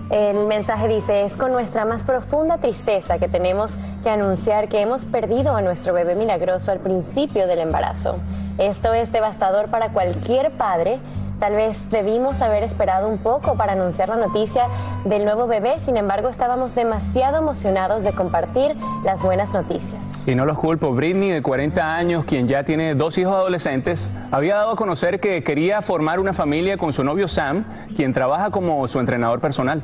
El 0.10 0.46
mensaje 0.46 0.88
dice, 0.88 1.24
es 1.24 1.36
con 1.36 1.52
nuestra 1.52 1.84
más 1.84 2.04
profunda 2.04 2.60
tristeza 2.60 3.18
que 3.18 3.28
tenemos 3.28 3.78
que 4.04 4.10
anunciar 4.10 4.70
que 4.70 4.82
hemos 4.82 5.04
perdido 5.04 5.56
a 5.56 5.62
nuestro 5.62 5.94
bebé 5.94 6.14
milagroso 6.14 6.72
al 6.72 6.80
principio 6.80 7.48
del 7.48 7.60
embarazo. 7.60 8.18
Esto 8.60 8.94
es 8.94 9.12
devastador 9.12 9.70
para 9.70 9.90
cualquier 9.90 10.52
padre. 10.52 11.00
Tal 11.40 11.54
vez 11.54 11.90
debimos 11.90 12.42
haber 12.42 12.64
esperado 12.64 13.10
un 13.10 13.18
poco 13.18 13.56
para 13.56 13.74
anunciar 13.74 14.10
la 14.10 14.16
noticia 14.16 14.64
del 15.04 15.26
nuevo 15.26 15.48
bebé, 15.48 15.80
sin 15.80 15.98
embargo 15.98 16.30
estábamos 16.30 16.74
demasiado 16.76 17.38
emocionados 17.38 18.04
de 18.04 18.14
compartir 18.14 18.76
las 19.04 19.22
buenas 19.22 19.54
noticias. 19.54 20.02
Y 20.28 20.34
no 20.34 20.46
los 20.46 20.58
culpo. 20.58 20.92
Britney, 20.94 21.30
de 21.30 21.42
40 21.42 21.96
años, 21.96 22.26
quien 22.26 22.48
ya 22.48 22.64
tiene 22.64 22.96
dos 22.96 23.18
hijos 23.18 23.34
adolescentes, 23.34 24.10
había 24.32 24.56
dado 24.56 24.72
a 24.72 24.76
conocer 24.76 25.20
que 25.20 25.44
quería 25.44 25.82
formar 25.82 26.20
una 26.20 26.34
familia 26.34 26.78
con 26.78 26.94
su 26.94 27.04
novio 27.04 27.28
Sam, 27.28 27.66
quien 27.96 28.14
trabaja 28.14 28.50
como 28.50 28.88
su 28.88 29.00
entrenador 29.00 29.40
personal. 29.42 29.84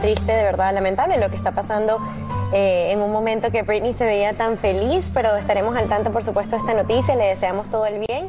Triste, 0.00 0.32
de 0.32 0.44
verdad, 0.44 0.74
lamentable 0.74 1.18
lo 1.18 1.30
que 1.30 1.36
está 1.36 1.52
pasando 1.52 1.98
eh, 2.52 2.90
en 2.92 3.00
un 3.00 3.12
momento 3.12 3.50
que 3.50 3.62
Britney 3.62 3.92
se 3.92 4.04
veía 4.04 4.32
tan 4.32 4.58
feliz, 4.58 5.10
pero 5.14 5.36
estaremos 5.36 5.76
al 5.76 5.88
tanto, 5.88 6.10
por 6.10 6.24
supuesto, 6.24 6.56
de 6.56 6.60
esta 6.60 6.74
noticia. 6.74 7.14
Le 7.14 7.26
deseamos 7.26 7.68
todo 7.68 7.86
el 7.86 8.04
bien. 8.06 8.28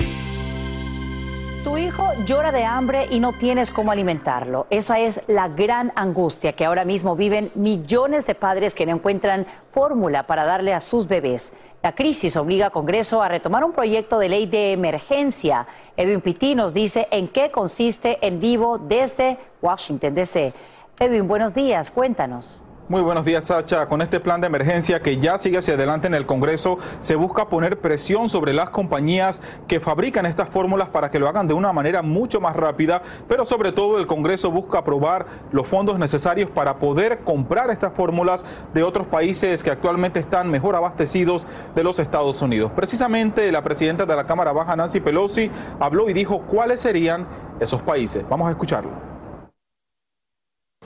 Tu 1.63 1.77
hijo 1.77 2.13
llora 2.25 2.51
de 2.51 2.63
hambre 2.63 3.07
y 3.11 3.19
no 3.19 3.33
tienes 3.33 3.69
cómo 3.69 3.91
alimentarlo. 3.91 4.65
Esa 4.71 4.99
es 4.99 5.21
la 5.27 5.47
gran 5.47 5.93
angustia 5.95 6.53
que 6.53 6.65
ahora 6.65 6.85
mismo 6.85 7.15
viven 7.15 7.51
millones 7.53 8.25
de 8.25 8.33
padres 8.33 8.73
que 8.73 8.87
no 8.87 8.93
encuentran 8.93 9.45
fórmula 9.71 10.25
para 10.25 10.43
darle 10.43 10.73
a 10.73 10.81
sus 10.81 11.07
bebés. 11.07 11.53
La 11.83 11.93
crisis 11.93 12.35
obliga 12.35 12.67
a 12.67 12.69
Congreso 12.71 13.21
a 13.21 13.27
retomar 13.27 13.63
un 13.63 13.73
proyecto 13.73 14.17
de 14.17 14.29
ley 14.29 14.47
de 14.47 14.71
emergencia. 14.71 15.67
Edwin 15.95 16.21
Pitti 16.21 16.55
nos 16.55 16.73
dice 16.73 17.07
en 17.11 17.27
qué 17.27 17.51
consiste 17.51 18.17
en 18.25 18.39
vivo 18.39 18.79
desde 18.79 19.37
Washington, 19.61 20.15
D.C. 20.15 20.53
Edwin, 20.99 21.27
buenos 21.27 21.53
días, 21.53 21.91
cuéntanos. 21.91 22.63
Muy 22.91 23.01
buenos 23.01 23.23
días, 23.23 23.45
Sacha. 23.45 23.85
Con 23.85 24.01
este 24.01 24.19
plan 24.19 24.41
de 24.41 24.47
emergencia 24.47 25.01
que 25.01 25.17
ya 25.17 25.37
sigue 25.37 25.59
hacia 25.59 25.75
adelante 25.75 26.07
en 26.07 26.13
el 26.13 26.25
Congreso, 26.25 26.77
se 26.99 27.15
busca 27.15 27.47
poner 27.47 27.79
presión 27.79 28.27
sobre 28.27 28.51
las 28.51 28.69
compañías 28.69 29.41
que 29.65 29.79
fabrican 29.79 30.25
estas 30.25 30.49
fórmulas 30.49 30.89
para 30.89 31.09
que 31.09 31.17
lo 31.17 31.29
hagan 31.29 31.47
de 31.47 31.53
una 31.53 31.71
manera 31.71 32.01
mucho 32.01 32.41
más 32.41 32.53
rápida, 32.53 33.01
pero 33.29 33.45
sobre 33.45 33.71
todo 33.71 33.97
el 33.97 34.07
Congreso 34.07 34.51
busca 34.51 34.79
aprobar 34.79 35.25
los 35.53 35.67
fondos 35.67 35.97
necesarios 35.99 36.49
para 36.49 36.79
poder 36.79 37.19
comprar 37.19 37.69
estas 37.69 37.93
fórmulas 37.93 38.43
de 38.73 38.83
otros 38.83 39.07
países 39.07 39.63
que 39.63 39.71
actualmente 39.71 40.19
están 40.19 40.49
mejor 40.49 40.75
abastecidos 40.75 41.47
de 41.73 41.85
los 41.85 41.97
Estados 41.97 42.41
Unidos. 42.41 42.73
Precisamente 42.75 43.53
la 43.53 43.63
presidenta 43.63 44.05
de 44.05 44.17
la 44.17 44.27
Cámara 44.27 44.51
Baja, 44.51 44.75
Nancy 44.75 44.99
Pelosi, 44.99 45.49
habló 45.79 46.09
y 46.09 46.13
dijo 46.13 46.41
cuáles 46.41 46.81
serían 46.81 47.25
esos 47.61 47.81
países. 47.83 48.27
Vamos 48.27 48.49
a 48.49 48.51
escucharlo. 48.51 49.10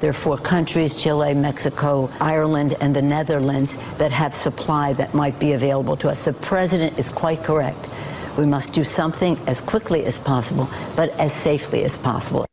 There 0.02 0.10
are 0.10 0.14
four 0.14 0.38
countries 0.38 1.02
Chile, 1.02 1.34
Mexico, 1.34 2.12
Ireland, 2.20 2.75
and 2.82 2.94
the 2.94 3.02
Netherlands 3.02 3.78
that 3.98 4.12
have 4.12 4.34
supply 4.34 4.92
that 4.92 5.14
might 5.14 5.40
be 5.40 5.54
available 5.54 5.96
to 5.96 6.10
us. 6.10 6.25
The 6.25 6.34
president 6.34 7.00
is 7.00 7.10
quite 7.10 7.46
correct. 7.46 7.90
We 8.38 8.46
must 8.46 8.74
do 8.74 8.84
something 8.84 9.40
as 9.48 9.62
quickly 9.62 10.04
as 10.04 10.20
possible, 10.20 10.70
but 10.98 11.12
as 11.12 11.32
safely 11.32 11.86
as 11.86 11.96
possible. 11.98 12.46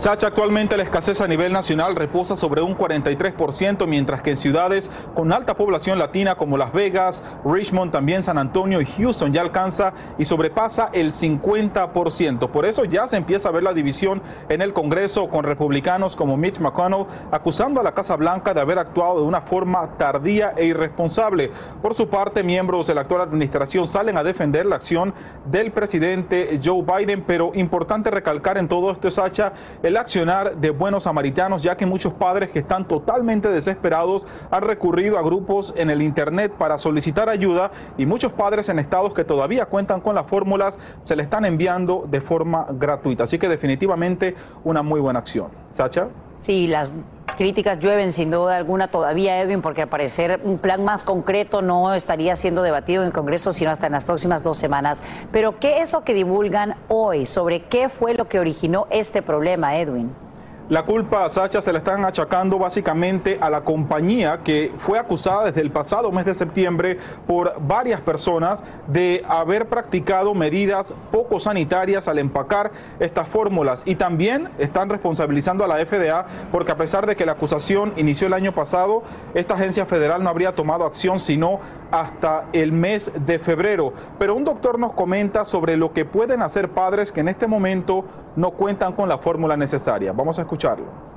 Sacha, 0.00 0.28
actualmente 0.28 0.78
la 0.78 0.82
escasez 0.82 1.20
a 1.20 1.28
nivel 1.28 1.52
nacional 1.52 1.94
reposa 1.94 2.34
sobre 2.34 2.62
un 2.62 2.74
43%, 2.74 3.86
mientras 3.86 4.22
que 4.22 4.30
en 4.30 4.38
ciudades 4.38 4.90
con 5.14 5.30
alta 5.30 5.58
población 5.58 5.98
latina 5.98 6.36
como 6.36 6.56
Las 6.56 6.72
Vegas, 6.72 7.22
Richmond, 7.44 7.92
también 7.92 8.22
San 8.22 8.38
Antonio 8.38 8.80
y 8.80 8.86
Houston 8.86 9.30
ya 9.30 9.42
alcanza 9.42 9.92
y 10.16 10.24
sobrepasa 10.24 10.88
el 10.94 11.12
50%. 11.12 12.48
Por 12.48 12.64
eso 12.64 12.86
ya 12.86 13.06
se 13.08 13.18
empieza 13.18 13.50
a 13.50 13.52
ver 13.52 13.62
la 13.62 13.74
división 13.74 14.22
en 14.48 14.62
el 14.62 14.72
Congreso 14.72 15.28
con 15.28 15.44
republicanos 15.44 16.16
como 16.16 16.38
Mitch 16.38 16.60
McConnell 16.60 17.04
acusando 17.30 17.78
a 17.80 17.82
la 17.82 17.92
Casa 17.92 18.16
Blanca 18.16 18.54
de 18.54 18.62
haber 18.62 18.78
actuado 18.78 19.20
de 19.20 19.26
una 19.26 19.42
forma 19.42 19.98
tardía 19.98 20.54
e 20.56 20.64
irresponsable. 20.64 21.50
Por 21.82 21.94
su 21.94 22.08
parte, 22.08 22.42
miembros 22.42 22.86
de 22.86 22.94
la 22.94 23.02
actual 23.02 23.20
administración 23.20 23.86
salen 23.86 24.16
a 24.16 24.24
defender 24.24 24.64
la 24.64 24.76
acción 24.76 25.12
del 25.44 25.72
presidente 25.72 26.58
Joe 26.64 26.82
Biden, 26.82 27.22
pero 27.26 27.52
importante 27.52 28.10
recalcar 28.10 28.56
en 28.56 28.66
todo 28.66 28.92
esto, 28.92 29.10
Sacha, 29.10 29.52
accionar 29.96 30.56
de 30.56 30.70
buenos 30.70 31.04
samaritanos, 31.04 31.62
ya 31.62 31.76
que 31.76 31.86
muchos 31.86 32.12
padres 32.12 32.50
que 32.50 32.58
están 32.60 32.86
totalmente 32.86 33.48
desesperados 33.48 34.26
han 34.50 34.62
recurrido 34.62 35.18
a 35.18 35.22
grupos 35.22 35.72
en 35.76 35.90
el 35.90 36.02
Internet 36.02 36.52
para 36.58 36.78
solicitar 36.78 37.28
ayuda 37.28 37.70
y 37.98 38.06
muchos 38.06 38.32
padres 38.32 38.68
en 38.68 38.78
estados 38.78 39.14
que 39.14 39.24
todavía 39.24 39.66
cuentan 39.66 40.00
con 40.00 40.14
las 40.14 40.26
fórmulas 40.26 40.78
se 41.02 41.16
le 41.16 41.22
están 41.22 41.44
enviando 41.44 42.06
de 42.10 42.20
forma 42.20 42.66
gratuita. 42.70 43.24
Así 43.24 43.38
que 43.38 43.48
definitivamente 43.48 44.34
una 44.64 44.82
muy 44.82 45.00
buena 45.00 45.18
acción. 45.18 45.48
Sacha. 45.70 46.08
Sí, 46.40 46.66
las 46.66 46.90
críticas 47.36 47.78
llueven 47.78 48.12
sin 48.12 48.30
duda 48.30 48.56
alguna 48.56 48.88
todavía, 48.88 49.40
Edwin, 49.40 49.60
porque 49.60 49.82
al 49.82 49.88
parecer 49.88 50.40
un 50.42 50.58
plan 50.58 50.84
más 50.84 51.04
concreto 51.04 51.60
no 51.60 51.92
estaría 51.94 52.34
siendo 52.34 52.62
debatido 52.62 53.02
en 53.02 53.08
el 53.08 53.12
Congreso 53.12 53.52
sino 53.52 53.70
hasta 53.70 53.86
en 53.86 53.92
las 53.92 54.04
próximas 54.04 54.42
dos 54.42 54.56
semanas. 54.56 55.02
Pero, 55.32 55.58
¿qué 55.58 55.82
es 55.82 55.92
lo 55.92 56.02
que 56.02 56.14
divulgan 56.14 56.76
hoy 56.88 57.26
sobre 57.26 57.62
qué 57.62 57.88
fue 57.88 58.14
lo 58.14 58.28
que 58.28 58.38
originó 58.38 58.86
este 58.90 59.20
problema, 59.20 59.76
Edwin? 59.78 60.10
La 60.70 60.84
culpa 60.84 61.24
a 61.24 61.30
Sacha 61.30 61.60
se 61.60 61.72
la 61.72 61.80
están 61.80 62.04
achacando 62.04 62.56
básicamente 62.56 63.38
a 63.40 63.50
la 63.50 63.62
compañía 63.62 64.38
que 64.44 64.72
fue 64.78 65.00
acusada 65.00 65.46
desde 65.46 65.62
el 65.62 65.72
pasado 65.72 66.12
mes 66.12 66.24
de 66.24 66.32
septiembre 66.32 66.96
por 67.26 67.56
varias 67.58 68.00
personas 68.00 68.62
de 68.86 69.24
haber 69.26 69.66
practicado 69.66 70.32
medidas 70.32 70.94
poco 71.10 71.40
sanitarias 71.40 72.06
al 72.06 72.20
empacar 72.20 72.70
estas 73.00 73.26
fórmulas. 73.26 73.82
Y 73.84 73.96
también 73.96 74.48
están 74.60 74.88
responsabilizando 74.90 75.64
a 75.64 75.66
la 75.66 75.84
FDA 75.84 76.26
porque 76.52 76.70
a 76.70 76.76
pesar 76.76 77.04
de 77.04 77.16
que 77.16 77.26
la 77.26 77.32
acusación 77.32 77.92
inició 77.96 78.28
el 78.28 78.34
año 78.34 78.54
pasado, 78.54 79.02
esta 79.34 79.54
agencia 79.54 79.86
federal 79.86 80.22
no 80.22 80.30
habría 80.30 80.54
tomado 80.54 80.84
acción 80.84 81.18
sino 81.18 81.58
hasta 81.90 82.48
el 82.52 82.72
mes 82.72 83.12
de 83.26 83.38
febrero. 83.38 83.92
Pero 84.18 84.34
un 84.34 84.44
doctor 84.44 84.78
nos 84.78 84.92
comenta 84.92 85.44
sobre 85.44 85.76
lo 85.76 85.92
que 85.92 86.04
pueden 86.04 86.42
hacer 86.42 86.70
padres 86.70 87.12
que 87.12 87.20
en 87.20 87.28
este 87.28 87.46
momento 87.46 88.04
no 88.36 88.52
cuentan 88.52 88.92
con 88.92 89.08
la 89.08 89.18
fórmula 89.18 89.56
necesaria. 89.56 90.12
Vamos 90.12 90.38
a 90.38 90.42
escucharlo. 90.42 91.10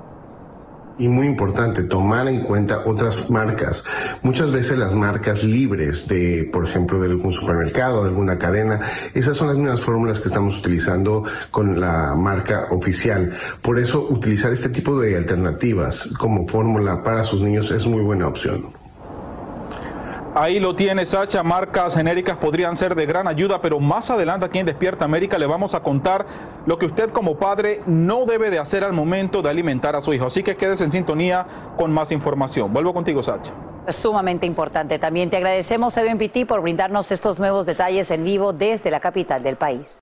Y 0.97 1.07
muy 1.07 1.25
importante, 1.25 1.83
tomar 1.85 2.27
en 2.27 2.41
cuenta 2.41 2.83
otras 2.85 3.27
marcas. 3.29 3.83
Muchas 4.21 4.51
veces 4.51 4.77
las 4.77 4.93
marcas 4.93 5.43
libres 5.43 6.07
de, 6.07 6.47
por 6.53 6.67
ejemplo, 6.67 6.99
de 6.99 7.09
algún 7.09 7.33
supermercado, 7.33 8.03
de 8.03 8.09
alguna 8.09 8.37
cadena, 8.37 8.79
esas 9.13 9.35
son 9.35 9.47
las 9.47 9.57
mismas 9.57 9.81
fórmulas 9.81 10.19
que 10.19 10.27
estamos 10.27 10.59
utilizando 10.59 11.23
con 11.49 11.79
la 11.79 12.13
marca 12.15 12.67
oficial. 12.69 13.33
Por 13.61 13.79
eso, 13.79 14.07
utilizar 14.07 14.53
este 14.53 14.69
tipo 14.69 14.99
de 14.99 15.17
alternativas 15.17 16.13
como 16.19 16.47
fórmula 16.47 17.01
para 17.03 17.23
sus 17.23 17.41
niños 17.41 17.71
es 17.71 17.87
muy 17.87 18.03
buena 18.03 18.27
opción. 18.27 18.82
Ahí 20.35 20.59
lo 20.59 20.75
tiene 20.75 21.05
Sacha, 21.05 21.43
marcas 21.43 21.93
genéricas 21.93 22.37
podrían 22.37 22.75
ser 22.75 22.95
de 22.95 23.05
gran 23.05 23.27
ayuda, 23.27 23.61
pero 23.61 23.79
más 23.79 24.09
adelante 24.09 24.47
aquí 24.47 24.57
en 24.57 24.65
Despierta 24.65 25.05
América 25.05 25.37
le 25.37 25.45
vamos 25.45 25.75
a 25.75 25.83
contar 25.83 26.25
lo 26.65 26.79
que 26.79 26.87
usted 26.87 27.11
como 27.11 27.37
padre 27.37 27.83
no 27.85 28.25
debe 28.25 28.49
de 28.49 28.57
hacer 28.57 28.83
al 28.83 28.93
momento 28.93 29.43
de 29.43 29.51
alimentar 29.51 29.95
a 29.95 30.01
su 30.01 30.11
hijo. 30.11 30.25
Así 30.25 30.41
que 30.41 30.57
quédese 30.57 30.85
en 30.85 30.91
sintonía 30.91 31.45
con 31.77 31.91
más 31.91 32.11
información. 32.11 32.73
Vuelvo 32.73 32.95
contigo, 32.95 33.21
Sacha. 33.21 33.51
Sumamente 33.89 34.47
importante. 34.47 34.97
También 34.97 35.29
te 35.29 35.37
agradecemos, 35.37 35.95
Edwin 35.97 36.17
Pitti, 36.17 36.45
por 36.45 36.61
brindarnos 36.61 37.11
estos 37.11 37.37
nuevos 37.37 37.67
detalles 37.67 38.09
en 38.09 38.23
vivo 38.23 38.53
desde 38.53 38.89
la 38.89 38.99
capital 38.99 39.43
del 39.43 39.57
país. 39.57 39.99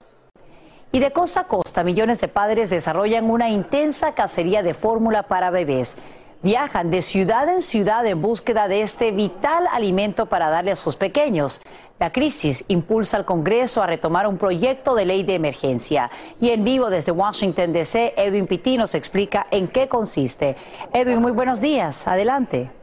Y 0.94 1.00
de 1.00 1.12
costa 1.12 1.42
a 1.42 1.48
costa, 1.48 1.84
millones 1.84 2.22
de 2.22 2.30
padres 2.30 2.70
desarrollan 2.70 3.30
una 3.30 3.50
intensa 3.50 4.14
cacería 4.14 4.64
de 4.64 4.74
fórmula 4.74 5.24
para 5.24 5.50
bebés 5.50 5.98
viajan 6.44 6.90
de 6.92 7.02
ciudad 7.02 7.48
en 7.50 7.62
ciudad 7.62 8.06
en 8.06 8.22
búsqueda 8.22 8.68
de 8.68 8.82
este 8.82 9.12
vital 9.12 9.68
alimento 9.72 10.26
para 10.26 10.50
darle 10.50 10.72
a 10.72 10.76
sus 10.76 10.96
pequeños. 10.96 11.62
La 12.00 12.12
crisis 12.12 12.66
impulsa 12.68 13.18
al 13.18 13.26
Congreso 13.26 13.84
a 13.84 13.88
retomar 13.88 14.28
un 14.28 14.38
proyecto 14.38 14.96
de 14.96 15.06
ley 15.06 15.24
de 15.24 15.36
emergencia. 15.36 16.10
Y 16.40 16.50
en 16.50 16.64
vivo 16.64 16.90
desde 16.90 17.12
Washington, 17.12 17.74
D.C., 17.74 18.14
Edwin 18.18 18.48
Pitti 18.48 18.78
nos 18.78 18.96
explica 18.96 19.48
en 19.52 19.68
qué 19.68 19.88
consiste. 19.88 20.56
Edwin, 20.94 21.22
muy 21.22 21.32
buenos 21.32 21.62
días. 21.62 22.08
Adelante. 22.08 22.81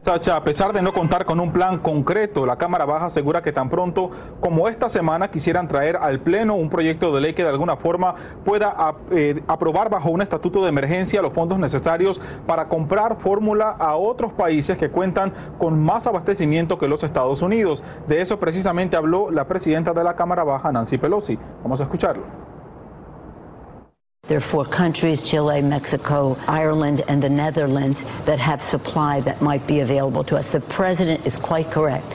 Sacha, 0.00 0.36
a 0.36 0.44
pesar 0.44 0.72
de 0.72 0.80
no 0.80 0.92
contar 0.92 1.24
con 1.24 1.40
un 1.40 1.52
plan 1.52 1.80
concreto, 1.80 2.46
la 2.46 2.56
Cámara 2.56 2.84
Baja 2.84 3.06
asegura 3.06 3.42
que 3.42 3.50
tan 3.50 3.68
pronto 3.68 4.12
como 4.38 4.68
esta 4.68 4.88
semana 4.88 5.28
quisieran 5.28 5.66
traer 5.66 5.96
al 5.96 6.20
Pleno 6.20 6.54
un 6.54 6.70
proyecto 6.70 7.12
de 7.12 7.20
ley 7.20 7.34
que 7.34 7.42
de 7.42 7.48
alguna 7.48 7.76
forma 7.76 8.14
pueda 8.44 8.94
eh, 9.10 9.42
aprobar 9.48 9.90
bajo 9.90 10.10
un 10.10 10.22
estatuto 10.22 10.62
de 10.62 10.68
emergencia 10.68 11.20
los 11.20 11.32
fondos 11.32 11.58
necesarios 11.58 12.20
para 12.46 12.68
comprar 12.68 13.16
fórmula 13.18 13.70
a 13.70 13.96
otros 13.96 14.32
países 14.32 14.78
que 14.78 14.88
cuentan 14.88 15.32
con 15.58 15.82
más 15.82 16.06
abastecimiento 16.06 16.78
que 16.78 16.86
los 16.86 17.02
Estados 17.02 17.42
Unidos. 17.42 17.82
De 18.06 18.20
eso 18.20 18.38
precisamente 18.38 18.96
habló 18.96 19.32
la 19.32 19.48
presidenta 19.48 19.92
de 19.92 20.04
la 20.04 20.14
Cámara 20.14 20.44
Baja, 20.44 20.70
Nancy 20.70 20.96
Pelosi. 20.96 21.36
Vamos 21.64 21.80
a 21.80 21.84
escucharlo. 21.84 22.22
There 24.28 24.36
are 24.36 24.42
four 24.42 24.66
countries 24.66 25.22
Chile, 25.22 25.62
Mexico, 25.62 26.36
Ireland, 26.46 27.02
and 27.08 27.22
the 27.22 27.30
Netherlands 27.30 28.04
that 28.26 28.38
have 28.38 28.60
supply 28.60 29.20
that 29.22 29.40
might 29.40 29.66
be 29.66 29.80
available 29.80 30.22
to 30.24 30.36
us. 30.36 30.52
The 30.52 30.60
president 30.60 31.24
is 31.24 31.38
quite 31.38 31.70
correct. 31.70 32.14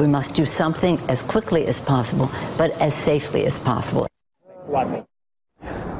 We 0.00 0.08
must 0.08 0.34
do 0.34 0.44
something 0.44 0.98
as 1.08 1.22
quickly 1.22 1.66
as 1.66 1.80
possible, 1.80 2.32
but 2.58 2.72
as 2.80 2.94
safely 2.94 3.46
as 3.46 3.60
possible. 3.60 4.08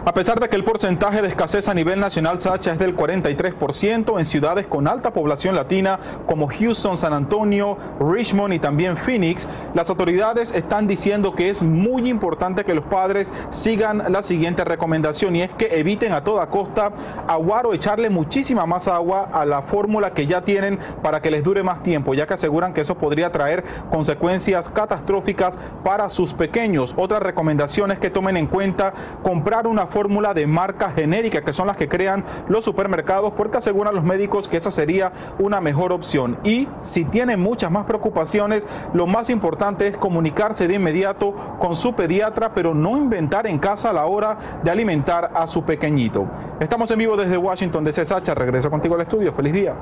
A 0.05 0.13
pesar 0.13 0.41
de 0.41 0.49
que 0.49 0.57
el 0.57 0.65
porcentaje 0.65 1.23
de 1.23 1.29
escasez 1.29 1.69
a 1.69 1.75
nivel 1.75 2.01
nacional, 2.01 2.41
Sacha, 2.41 2.73
es 2.73 2.79
del 2.81 2.97
43%, 2.97 4.19
en 4.19 4.25
ciudades 4.25 4.67
con 4.67 4.89
alta 4.89 5.13
población 5.13 5.55
latina 5.55 6.01
como 6.27 6.49
Houston, 6.49 6.99
San 6.99 7.13
Antonio, 7.13 7.79
Richmond 8.01 8.53
y 8.53 8.59
también 8.59 8.97
Phoenix, 8.97 9.47
las 9.75 9.91
autoridades 9.91 10.51
están 10.51 10.89
diciendo 10.89 11.37
que 11.37 11.51
es 11.51 11.63
muy 11.63 12.09
importante 12.11 12.65
que 12.65 12.75
los 12.75 12.85
padres 12.87 13.33
sigan 13.51 14.03
la 14.13 14.25
siguiente 14.25 14.65
recomendación 14.65 15.37
y 15.37 15.43
es 15.43 15.53
que 15.53 15.79
eviten 15.79 16.13
a 16.13 16.25
toda 16.25 16.49
costa 16.49 16.91
aguar 17.29 17.67
o 17.67 17.73
echarle 17.73 18.11
muchísima 18.11 18.67
más 18.67 18.89
agua 18.89 19.29
a 19.33 19.45
la 19.45 19.63
fórmula 19.63 20.13
que 20.13 20.27
ya 20.27 20.43
tienen 20.43 20.81
para 21.01 21.23
que 21.23 21.31
les 21.31 21.45
dure 21.45 21.63
más 21.63 21.85
tiempo, 21.85 22.13
ya 22.15 22.27
que 22.27 22.35
aseguran 22.35 22.75
que 22.75 22.81
eso 22.81 22.97
podría 22.97 23.31
traer 23.31 23.63
consecuencias 23.89 24.69
catastróficas 24.69 25.57
para 25.85 26.11
sus 26.11 26.35
pequeños. 26.35 26.93
Otra 26.97 27.21
recomendación 27.21 27.93
es 27.93 28.01
que 28.01 28.11
tomen 28.11 28.37
en 28.37 28.49
cuenta 28.49 28.93
comprar 29.23 29.69
una 29.69 29.92
fórmula 29.93 30.35
de 30.35 30.47
marca 30.47 30.91
genérica, 30.91 31.43
que 31.43 31.53
son 31.53 31.67
las 31.67 31.77
que 31.77 31.89
crean 31.89 32.25
los 32.49 32.65
supermercados, 32.65 33.35
porque 33.37 33.59
aseguran 33.59 33.95
los 33.95 34.03
médicos 34.03 34.49
que 34.49 34.57
esa 34.57 34.71
sería 34.71 35.13
una 35.39 35.61
mejor 35.61 35.93
opción. 35.93 36.39
Y 36.43 36.67
si 36.81 37.05
tienen 37.05 37.41
muchas 37.41 37.71
más 37.71 37.87
preocupaciones, 37.87 38.67
lo 38.95 39.07
más 39.07 39.31
importante 39.31 39.89
es 39.89 39.97
comunicarse 39.97 40.67
de 40.67 40.75
inmediato 40.75 41.35
con 41.59 41.77
su 41.77 41.95
pediatra, 41.95 42.55
pero 42.55 42.75
no 42.75 42.97
inventar 42.97 43.47
en 43.47 43.59
casa 43.59 43.91
a 43.91 43.93
la 43.93 44.07
hora 44.07 44.61
de 44.63 44.71
alimentar 44.71 45.31
a 45.35 45.47
su 45.47 45.65
pequeñito. 45.65 46.27
Estamos 46.59 46.91
en 46.91 46.99
vivo 46.99 47.17
desde 47.17 47.37
Washington, 47.37 47.85
de 47.85 47.93
Sacha. 47.93 48.35
Regreso 48.35 48.71
contigo 48.71 48.95
al 48.95 49.03
estudio. 49.03 49.33
Feliz 49.35 49.53
día. 49.53 49.75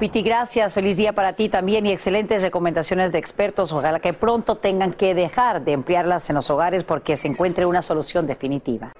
Pitti, 0.00 0.22
gracias. 0.22 0.74
Feliz 0.74 0.96
día 0.96 1.12
para 1.12 1.34
ti 1.34 1.48
también 1.48 1.86
y 1.86 1.92
excelentes 1.92 2.42
recomendaciones 2.42 3.12
de 3.12 3.18
expertos. 3.18 3.72
Ojalá 3.72 4.00
que 4.00 4.12
pronto 4.12 4.56
tengan 4.56 4.92
que 4.92 5.14
dejar 5.14 5.64
de 5.64 5.72
emplearlas 5.72 6.28
en 6.30 6.36
los 6.36 6.50
hogares 6.50 6.84
porque 6.84 7.16
se 7.16 7.28
encuentre 7.28 7.66
una 7.66 7.82
solución 7.82 8.26
definitiva. 8.26 8.92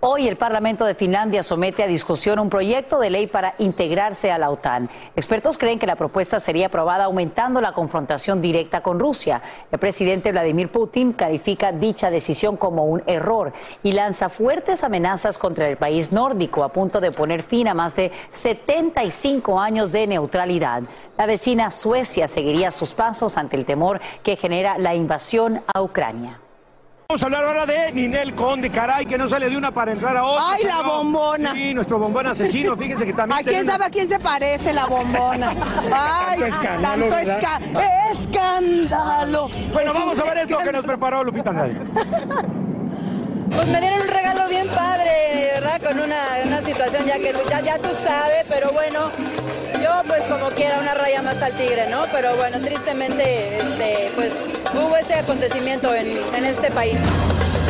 Hoy 0.00 0.28
el 0.28 0.36
Parlamento 0.36 0.84
de 0.84 0.94
Finlandia 0.94 1.42
somete 1.42 1.82
a 1.82 1.88
discusión 1.88 2.38
un 2.38 2.48
proyecto 2.48 3.00
de 3.00 3.10
ley 3.10 3.26
para 3.26 3.56
integrarse 3.58 4.30
a 4.30 4.38
la 4.38 4.48
OTAN. 4.48 4.88
Expertos 5.16 5.58
creen 5.58 5.80
que 5.80 5.88
la 5.88 5.96
propuesta 5.96 6.38
sería 6.38 6.66
aprobada 6.66 7.06
aumentando 7.06 7.60
la 7.60 7.72
confrontación 7.72 8.40
directa 8.40 8.80
con 8.80 9.00
Rusia. 9.00 9.42
El 9.72 9.80
presidente 9.80 10.30
Vladimir 10.30 10.70
Putin 10.70 11.14
califica 11.14 11.72
dicha 11.72 12.12
decisión 12.12 12.56
como 12.56 12.84
un 12.84 13.02
error 13.06 13.52
y 13.82 13.90
lanza 13.90 14.28
fuertes 14.28 14.84
amenazas 14.84 15.36
contra 15.36 15.68
el 15.68 15.76
país 15.76 16.12
nórdico 16.12 16.62
a 16.62 16.72
punto 16.72 17.00
de 17.00 17.10
poner 17.10 17.42
fin 17.42 17.66
a 17.66 17.74
más 17.74 17.96
de 17.96 18.12
75 18.30 19.58
años 19.58 19.90
de 19.90 20.06
neutralidad. 20.06 20.84
La 21.16 21.26
vecina 21.26 21.72
Suecia 21.72 22.28
seguiría 22.28 22.70
sus 22.70 22.94
pasos 22.94 23.36
ante 23.36 23.56
el 23.56 23.64
temor 23.64 24.00
que 24.22 24.36
genera 24.36 24.78
la 24.78 24.94
invasión 24.94 25.64
a 25.74 25.82
Ucrania. 25.82 26.38
Vamos 27.10 27.22
a 27.22 27.24
hablar 27.24 27.44
ahora 27.44 27.64
de 27.64 27.90
Ninel 27.92 28.34
Conde, 28.34 28.68
caray, 28.68 29.06
que 29.06 29.16
no 29.16 29.30
sale 29.30 29.48
de 29.48 29.56
una 29.56 29.70
para 29.70 29.92
entrar 29.92 30.14
a 30.14 30.24
otra. 30.24 30.44
¡Ay, 30.50 30.62
la 30.64 30.82
bombona! 30.82 31.54
Sí, 31.54 31.72
nuestro 31.72 31.98
bombón 31.98 32.26
asesino, 32.26 32.76
fíjense 32.76 33.06
que 33.06 33.14
también. 33.14 33.40
¿A 33.40 33.42
quién 33.50 33.64
sabe 33.64 33.84
a 33.86 33.88
quién 33.88 34.10
se 34.10 34.18
parece 34.18 34.74
la 34.74 34.84
bombona? 34.84 35.52
¡Ay, 35.90 36.38
Tanto 36.38 36.44
escándalo, 36.44 37.06
tanto 37.08 37.30
esca- 37.30 37.60
escándalo! 38.12 39.48
Bueno, 39.72 39.92
Es 39.92 39.98
vamos 39.98 40.18
a 40.20 40.24
ver 40.24 40.36
esto 40.36 40.48
que 40.58 40.64
nos 40.64 40.74
escándalo. 40.74 40.86
preparó 40.86 41.24
Lupita 41.24 41.48
Andrade. 41.48 41.80
Pues 43.58 43.70
me 43.70 43.80
dieron 43.80 44.02
un 44.02 44.06
regalo 44.06 44.48
bien 44.48 44.68
padre, 44.68 45.50
¿verdad? 45.56 45.82
Con 45.82 45.98
una, 45.98 46.22
una 46.46 46.62
situación 46.62 47.04
ya 47.06 47.18
que 47.18 47.32
tú, 47.32 47.40
ya, 47.50 47.60
ya 47.60 47.76
tú 47.80 47.88
sabes, 47.92 48.44
pero 48.48 48.70
bueno, 48.70 49.10
yo 49.82 49.90
pues 50.06 50.22
como 50.28 50.50
quiera 50.50 50.78
una 50.78 50.94
raya 50.94 51.22
más 51.22 51.42
al 51.42 51.52
tigre, 51.54 51.88
¿no? 51.90 52.04
Pero 52.12 52.36
bueno, 52.36 52.60
tristemente, 52.60 53.58
este, 53.58 54.12
pues 54.14 54.30
hubo 54.72 54.96
ese 54.96 55.14
acontecimiento 55.14 55.92
en, 55.92 56.06
en 56.36 56.44
este 56.44 56.70
país. 56.70 56.98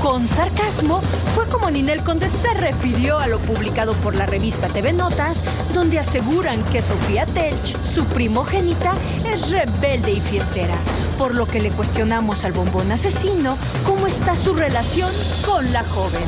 Con 0.08 0.26
sarcasmo 0.26 1.02
fue 1.34 1.46
como 1.48 1.70
Ninel 1.70 2.02
Conde 2.02 2.30
se 2.30 2.54
refirió 2.54 3.18
a 3.18 3.26
lo 3.26 3.38
publicado 3.40 3.92
por 3.92 4.14
la 4.14 4.24
revista 4.24 4.66
TV 4.66 4.94
Notas, 4.94 5.44
donde 5.74 5.98
aseguran 5.98 6.62
que 6.72 6.80
Sofía 6.80 7.26
Telch, 7.26 7.76
su 7.84 8.06
primogénita, 8.06 8.94
es 9.30 9.50
rebelde 9.50 10.12
y 10.12 10.20
fiestera, 10.20 10.76
por 11.18 11.34
lo 11.34 11.46
que 11.46 11.60
le 11.60 11.70
cuestionamos 11.72 12.46
al 12.46 12.52
bombón 12.52 12.90
asesino 12.90 13.58
cómo 13.84 14.06
está 14.06 14.34
su 14.34 14.54
relación 14.54 15.12
con 15.44 15.74
la 15.74 15.84
joven. 15.84 16.24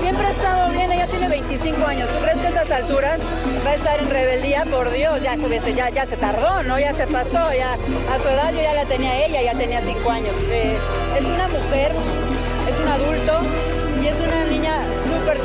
Siempre 0.00 0.26
ha 0.26 0.30
estado 0.30 0.72
bien, 0.72 0.90
ella 0.90 1.06
tiene 1.06 1.28
25 1.28 1.86
años. 1.86 2.08
¿Tú 2.08 2.22
crees 2.22 2.38
que 2.38 2.46
a 2.46 2.50
esas 2.50 2.70
alturas 2.70 3.20
va 3.66 3.70
a 3.70 3.74
estar 3.74 4.00
en 4.00 4.08
rebeldía? 4.08 4.64
Por 4.64 4.90
Dios, 4.90 5.20
ya 5.20 5.34
se, 5.34 6.16
tardó, 6.16 6.62
¿no? 6.62 6.78
Ya 6.78 6.94
se 6.94 7.06
pasó, 7.06 7.38
a 7.40 8.18
su 8.22 8.28
edad 8.28 8.52
yo 8.52 8.62
ya 8.62 8.72
la 8.72 8.86
tenía 8.86 9.26
ella, 9.26 9.42
ya 9.42 9.58
tenía 9.58 9.82
5 9.84 10.10
años. 10.10 10.34
Eh, 10.44 10.78
es 11.18 11.24
una 11.24 11.48
mujer, 11.48 11.92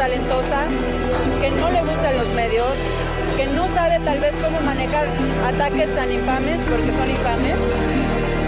talentosa 0.03 0.67
que 1.41 1.49
no 1.51 1.71
le 1.71 1.81
gustan 1.81 2.17
los 2.17 2.27
medios, 2.33 2.73
que 3.37 3.47
no 3.55 3.69
sabe 3.73 3.99
tal 4.03 4.19
vez 4.19 4.35
cómo 4.43 4.59
manejar 4.59 5.07
ataques 5.45 5.95
tan 5.95 6.11
infames, 6.11 6.61
porque 6.63 6.91
son 6.91 7.09
infames. 7.09 7.55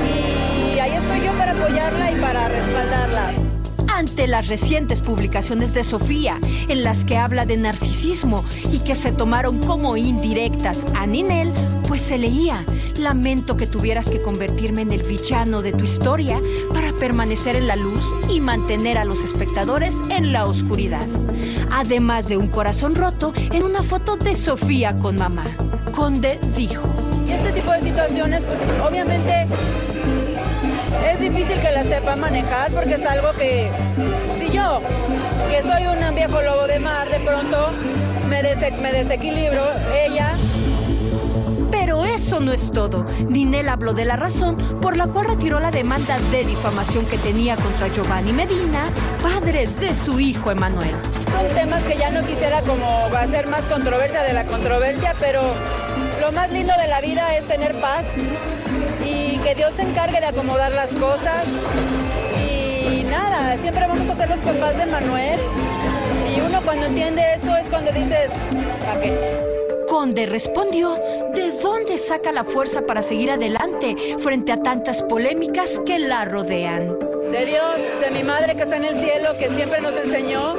Y 0.03 0.79
ahí 0.79 0.91
estoy 0.91 1.21
yo 1.25 1.31
para 1.37 1.51
apoyarla 1.51 2.11
y 2.11 2.15
para 2.15 2.49
respaldarla. 2.49 3.31
ante 3.87 4.27
las 4.27 4.49
recientes 4.49 4.99
publicaciones 4.99 5.73
de 5.73 5.85
Sofía, 5.85 6.37
en 6.67 6.83
las 6.83 7.05
que 7.05 7.15
habla 7.15 7.45
de 7.45 7.55
narcisismo 7.55 8.43
y 8.73 8.79
que 8.79 8.93
se 8.93 9.13
tomaron 9.13 9.59
como 9.59 9.95
indirectas 9.95 10.85
a 10.93 11.07
Ninel, 11.07 11.53
pues 11.87 12.01
se 12.01 12.17
leía, 12.17 12.65
lamento 12.99 13.55
que 13.55 13.67
tuvieras 13.67 14.09
que 14.09 14.19
convertirme 14.21 14.81
en 14.81 14.91
el 14.91 15.03
villano 15.03 15.61
de 15.61 15.71
tu 15.71 15.85
historia 15.85 16.41
para 16.73 16.84
permanecer 16.95 17.55
en 17.55 17.67
la 17.67 17.75
luz 17.75 18.05
y 18.29 18.41
mantener 18.41 18.97
a 18.97 19.05
los 19.05 19.23
espectadores 19.23 19.99
en 20.09 20.31
la 20.31 20.45
oscuridad. 20.45 21.07
Además 21.71 22.27
de 22.27 22.37
un 22.37 22.47
corazón 22.47 22.95
roto 22.95 23.33
en 23.35 23.63
una 23.63 23.83
foto 23.83 24.15
de 24.15 24.35
Sofía 24.35 24.97
con 24.99 25.15
mamá. 25.15 25.43
Conde 25.93 26.39
dijo. 26.55 26.83
Y 27.27 27.31
este 27.31 27.51
tipo 27.51 27.71
de 27.71 27.81
situaciones, 27.81 28.41
pues 28.43 28.61
obviamente 28.87 29.47
es 31.11 31.19
difícil 31.19 31.59
que 31.59 31.71
la 31.71 31.83
sepa 31.83 32.15
manejar 32.15 32.71
porque 32.71 32.93
es 32.93 33.05
algo 33.05 33.33
que, 33.33 33.69
si 34.37 34.51
yo, 34.51 34.81
que 35.49 35.61
soy 35.61 35.87
un 35.87 36.15
viejo 36.15 36.41
lobo 36.41 36.67
de 36.67 36.79
mar, 36.79 37.09
de 37.09 37.19
pronto 37.19 37.69
me, 38.29 38.41
me 38.81 38.91
desequilibro, 38.91 39.63
ella 40.05 40.35
eso 42.25 42.39
no 42.39 42.53
es 42.53 42.71
todo. 42.71 43.03
Ninel 43.29 43.69
habló 43.69 43.93
de 43.93 44.03
la 44.03 44.15
razón 44.15 44.57
por 44.81 44.97
la 44.97 45.05
cual 45.05 45.27
retiró 45.27 45.59
la 45.59 45.69
demanda 45.69 46.17
de 46.31 46.43
difamación 46.43 47.05
que 47.05 47.19
tenía 47.19 47.55
contra 47.55 47.87
Giovanni 47.87 48.33
Medina, 48.33 48.89
padre 49.21 49.67
de 49.67 49.93
su 49.93 50.19
hijo 50.19 50.49
Emanuel. 50.49 50.89
son 51.31 51.47
temas 51.55 51.83
que 51.83 51.95
ya 51.95 52.09
no 52.09 52.25
quisiera 52.25 52.63
como 52.63 52.87
hacer 53.15 53.45
más 53.45 53.61
controversia 53.63 54.23
de 54.23 54.33
la 54.33 54.43
controversia, 54.45 55.13
pero 55.19 55.43
lo 56.19 56.31
más 56.31 56.51
lindo 56.51 56.73
de 56.81 56.87
la 56.87 56.99
vida 56.99 57.35
es 57.37 57.47
tener 57.47 57.79
paz 57.79 58.15
y 59.05 59.37
que 59.37 59.53
Dios 59.53 59.73
se 59.75 59.83
encargue 59.83 60.19
de 60.19 60.25
acomodar 60.25 60.71
las 60.71 60.95
cosas. 60.95 61.45
Y 62.49 63.03
nada, 63.03 63.55
siempre 63.59 63.85
vamos 63.85 64.09
a 64.09 64.15
ser 64.15 64.29
los 64.29 64.39
papás 64.39 64.75
de 64.79 64.87
Manuel. 64.87 65.39
Y 66.35 66.41
uno 66.41 66.59
cuando 66.63 66.87
entiende 66.87 67.21
eso 67.35 67.55
es 67.55 67.67
cuando 67.69 67.91
dices, 67.91 68.31
¿para 68.83 68.99
qué? 68.99 69.45
Conde 69.87 70.25
respondió 70.25 70.97
de 71.45 71.51
dónde 71.61 71.97
saca 71.99 72.31
la 72.31 72.43
fuerza 72.43 72.81
para 72.87 73.03
seguir 73.03 73.29
adelante 73.29 73.95
frente 74.17 74.51
a 74.51 74.61
tantas 74.61 75.03
polémicas 75.03 75.79
que 75.85 75.99
la 75.99 76.25
rodean. 76.25 76.97
De 77.31 77.45
Dios, 77.45 77.77
de 78.01 78.11
mi 78.11 78.23
madre 78.23 78.55
que 78.55 78.63
está 78.63 78.77
en 78.77 78.85
el 78.85 78.95
cielo, 78.95 79.37
que 79.37 79.51
siempre 79.51 79.79
nos 79.81 79.95
enseñó, 79.95 80.55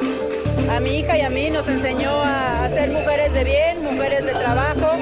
a 0.71 0.81
mi 0.81 0.99
hija 0.99 1.19
y 1.19 1.23
a 1.23 1.31
mí 1.31 1.51
nos 1.51 1.69
enseñó 1.69 2.11
a, 2.11 2.65
a 2.65 2.69
ser 2.69 2.91
mujeres 2.91 3.33
de 3.35 3.45
bien, 3.45 3.83
mujeres 3.83 4.27
de 4.27 4.33
trabajo 4.33 4.97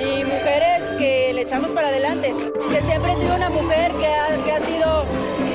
y 0.00 0.24
mujeres 0.24 0.82
que 0.98 1.32
le 1.32 1.42
echamos 1.42 1.70
para 1.70 1.88
adelante. 1.88 2.34
Que 2.70 2.80
siempre 2.80 3.12
he 3.12 3.16
sido 3.16 3.36
una 3.36 3.50
mujer 3.50 3.92
que 3.92 4.06
ha, 4.06 4.44
que 4.44 4.50
ha 4.50 4.60
sido 4.60 5.04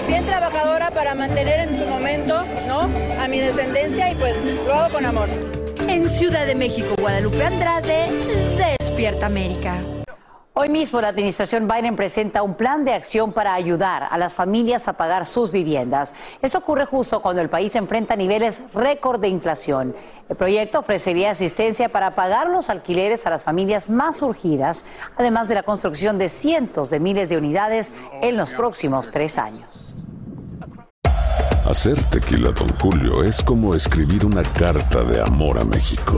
bien 0.08 0.26
trabajadora 0.26 0.90
para 0.92 1.16
mantener 1.16 1.68
en 1.68 1.78
su 1.78 1.86
momento, 1.86 2.46
¿no? 2.66 2.88
A 3.22 3.28
mi 3.28 3.40
descendencia 3.40 4.10
y 4.10 4.16
pues 4.16 4.38
lo 4.66 4.74
hago 4.74 4.94
con 4.94 5.06
amor. 5.06 5.28
En 5.88 6.08
Ciudad 6.08 6.46
de 6.46 6.56
México, 6.56 6.96
Guadalupe 6.98 7.44
Andrade, 7.44 8.08
Despierta 9.00 9.28
América. 9.28 9.82
Hoy 10.54 10.68
mismo 10.68 11.00
la 11.00 11.08
administración 11.08 11.70
Biden 11.70 11.96
presenta 11.96 12.44
un 12.44 12.56
plan 12.56 12.84
de 12.84 12.94
acción 12.94 13.32
para 13.32 13.54
ayudar 13.54 14.10
a 14.12 14.18
las 14.18 14.36
familias 14.36 14.90
a 14.90 14.94
pagar 14.98 15.26
sus 15.26 15.54
viviendas. 15.54 16.14
Esto 16.42 16.58
ocurre 16.58 16.86
justo 16.86 17.22
cuando 17.22 17.42
el 17.42 17.48
país 17.48 17.74
enfrenta 17.78 18.18
niveles 18.18 18.60
récord 18.74 19.22
de 19.22 19.30
inflación. 19.30 19.96
El 20.28 20.36
proyecto 20.36 20.80
ofrecería 20.80 21.32
asistencia 21.32 21.88
para 21.88 22.14
pagar 22.14 22.50
los 22.50 22.70
alquileres 22.70 23.26
a 23.26 23.30
las 23.30 23.42
familias 23.42 23.90
más 23.90 24.22
urgidas, 24.22 24.84
además 25.16 25.48
de 25.48 25.56
la 25.56 25.64
construcción 25.64 26.18
de 26.18 26.28
cientos 26.28 26.90
de 26.90 27.00
miles 27.00 27.30
de 27.30 27.38
unidades 27.38 27.94
en 28.22 28.36
los 28.36 28.52
próximos 28.52 29.12
tres 29.12 29.38
años. 29.38 29.96
Hacer 31.66 32.04
tequila, 32.04 32.52
Don 32.52 32.68
Julio, 32.80 33.24
es 33.24 33.42
como 33.42 33.76
escribir 33.76 34.26
una 34.26 34.44
carta 34.44 35.06
de 35.06 35.22
amor 35.22 35.58
a 35.58 35.64
México. 35.64 36.18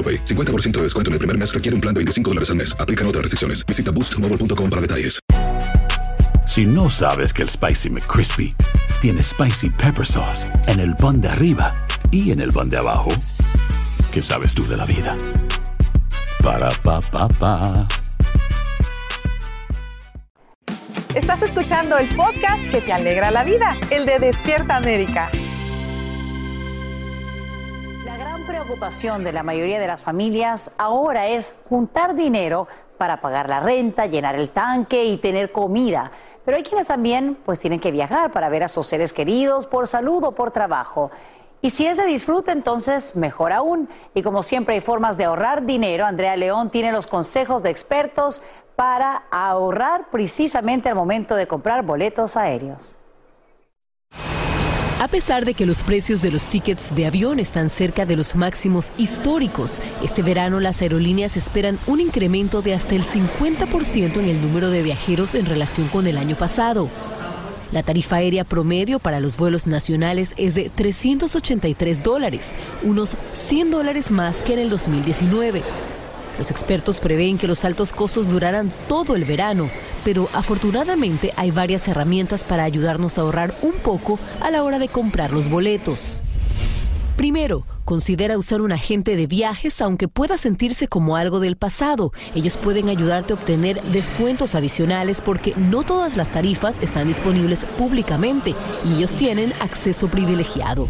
AroPay. 0.00 0.24
50% 0.24 0.70
de 0.78 0.82
descuento 0.84 1.10
en 1.10 1.14
el 1.14 1.18
primer 1.18 1.36
mes 1.36 1.52
requiere 1.52 1.74
un 1.74 1.82
plan 1.82 1.92
de 1.92 1.98
25 1.98 2.30
dólares 2.30 2.48
al 2.48 2.56
mes. 2.56 2.74
Aplican 2.80 3.06
otras 3.06 3.22
restricciones. 3.22 3.66
Visita 3.66 3.90
boostmobile.com 3.90 4.70
para 4.70 4.80
detalles. 4.80 5.20
Si 6.46 6.66
no 6.66 6.90
sabes 6.90 7.32
que 7.32 7.42
el 7.42 7.48
Spicy 7.48 7.90
McCrispy 7.90 8.56
tiene 9.00 9.22
Spicy 9.22 9.70
Pepper 9.70 10.04
Sauce 10.04 10.46
en 10.66 10.80
el 10.80 10.96
pan 10.96 11.20
de 11.20 11.28
arriba 11.28 11.72
y 12.10 12.32
en 12.32 12.40
el 12.40 12.52
pan 12.52 12.68
de 12.68 12.76
abajo, 12.76 13.10
¿qué 14.12 14.20
sabes 14.20 14.52
tú 14.52 14.66
de 14.66 14.76
la 14.76 14.84
vida? 14.84 15.16
Para, 16.42 16.70
pa, 16.82 17.00
pa, 17.00 17.28
pa. 17.28 17.86
Estás 21.14 21.42
escuchando 21.42 21.98
el 21.98 22.08
podcast 22.16 22.68
que 22.70 22.80
te 22.80 22.92
alegra 22.92 23.30
la 23.30 23.44
vida, 23.44 23.76
el 23.90 24.06
de 24.06 24.18
Despierta 24.18 24.76
América. 24.76 25.30
Preocupación 28.70 29.24
de 29.24 29.32
la 29.32 29.42
mayoría 29.42 29.80
de 29.80 29.88
las 29.88 30.04
familias 30.04 30.70
ahora 30.78 31.26
es 31.26 31.56
juntar 31.68 32.14
dinero 32.14 32.68
para 32.98 33.20
pagar 33.20 33.48
la 33.48 33.58
renta, 33.58 34.06
llenar 34.06 34.36
el 34.36 34.50
tanque 34.50 35.06
y 35.06 35.16
tener 35.16 35.50
comida. 35.50 36.12
Pero 36.44 36.56
hay 36.56 36.62
quienes 36.62 36.86
también 36.86 37.36
pues 37.44 37.58
tienen 37.58 37.80
que 37.80 37.90
viajar 37.90 38.30
para 38.30 38.48
ver 38.48 38.62
a 38.62 38.68
sus 38.68 38.86
seres 38.86 39.12
queridos 39.12 39.66
por 39.66 39.88
salud 39.88 40.22
o 40.22 40.36
por 40.36 40.52
trabajo. 40.52 41.10
Y 41.60 41.70
si 41.70 41.84
es 41.84 41.96
de 41.96 42.04
disfrute, 42.04 42.52
entonces 42.52 43.16
mejor 43.16 43.52
aún. 43.52 43.88
Y 44.14 44.22
como 44.22 44.44
siempre 44.44 44.76
hay 44.76 44.80
formas 44.80 45.16
de 45.16 45.24
ahorrar 45.24 45.66
dinero, 45.66 46.06
Andrea 46.06 46.36
León 46.36 46.70
tiene 46.70 46.92
los 46.92 47.08
consejos 47.08 47.64
de 47.64 47.70
expertos 47.70 48.40
para 48.76 49.24
ahorrar 49.32 50.10
precisamente 50.12 50.88
al 50.88 50.94
momento 50.94 51.34
de 51.34 51.48
comprar 51.48 51.82
boletos 51.82 52.36
aéreos. 52.36 53.00
A 55.00 55.08
pesar 55.08 55.46
de 55.46 55.54
que 55.54 55.64
los 55.64 55.82
precios 55.82 56.20
de 56.20 56.30
los 56.30 56.48
tickets 56.48 56.94
de 56.94 57.06
avión 57.06 57.40
están 57.40 57.70
cerca 57.70 58.04
de 58.04 58.16
los 58.16 58.34
máximos 58.36 58.92
históricos, 58.98 59.80
este 60.02 60.22
verano 60.22 60.60
las 60.60 60.82
aerolíneas 60.82 61.38
esperan 61.38 61.78
un 61.86 62.00
incremento 62.00 62.60
de 62.60 62.74
hasta 62.74 62.96
el 62.96 63.02
50% 63.02 64.18
en 64.18 64.26
el 64.26 64.42
número 64.42 64.68
de 64.68 64.82
viajeros 64.82 65.34
en 65.34 65.46
relación 65.46 65.88
con 65.88 66.06
el 66.06 66.18
año 66.18 66.36
pasado. 66.36 66.90
La 67.72 67.82
tarifa 67.82 68.16
aérea 68.16 68.44
promedio 68.44 68.98
para 68.98 69.20
los 69.20 69.38
vuelos 69.38 69.66
nacionales 69.66 70.34
es 70.36 70.54
de 70.54 70.68
383 70.68 72.02
dólares, 72.02 72.50
unos 72.82 73.16
100 73.32 73.70
dólares 73.70 74.10
más 74.10 74.42
que 74.42 74.52
en 74.52 74.58
el 74.58 74.68
2019. 74.68 75.62
Los 76.40 76.50
expertos 76.50 77.00
prevén 77.00 77.36
que 77.36 77.46
los 77.46 77.66
altos 77.66 77.92
costos 77.92 78.30
durarán 78.30 78.72
todo 78.88 79.14
el 79.14 79.26
verano, 79.26 79.68
pero 80.06 80.30
afortunadamente 80.32 81.34
hay 81.36 81.50
varias 81.50 81.86
herramientas 81.86 82.44
para 82.44 82.64
ayudarnos 82.64 83.18
a 83.18 83.20
ahorrar 83.20 83.54
un 83.60 83.72
poco 83.72 84.18
a 84.40 84.50
la 84.50 84.64
hora 84.64 84.78
de 84.78 84.88
comprar 84.88 85.34
los 85.34 85.50
boletos. 85.50 86.22
Primero, 87.14 87.66
considera 87.84 88.38
usar 88.38 88.62
un 88.62 88.72
agente 88.72 89.16
de 89.16 89.26
viajes 89.26 89.82
aunque 89.82 90.08
pueda 90.08 90.38
sentirse 90.38 90.88
como 90.88 91.16
algo 91.16 91.40
del 91.40 91.58
pasado. 91.58 92.10
Ellos 92.34 92.56
pueden 92.56 92.88
ayudarte 92.88 93.34
a 93.34 93.36
obtener 93.36 93.82
descuentos 93.92 94.54
adicionales 94.54 95.20
porque 95.20 95.52
no 95.58 95.82
todas 95.82 96.16
las 96.16 96.32
tarifas 96.32 96.78
están 96.80 97.08
disponibles 97.08 97.66
públicamente 97.76 98.54
y 98.88 98.94
ellos 98.96 99.14
tienen 99.14 99.52
acceso 99.60 100.08
privilegiado. 100.08 100.88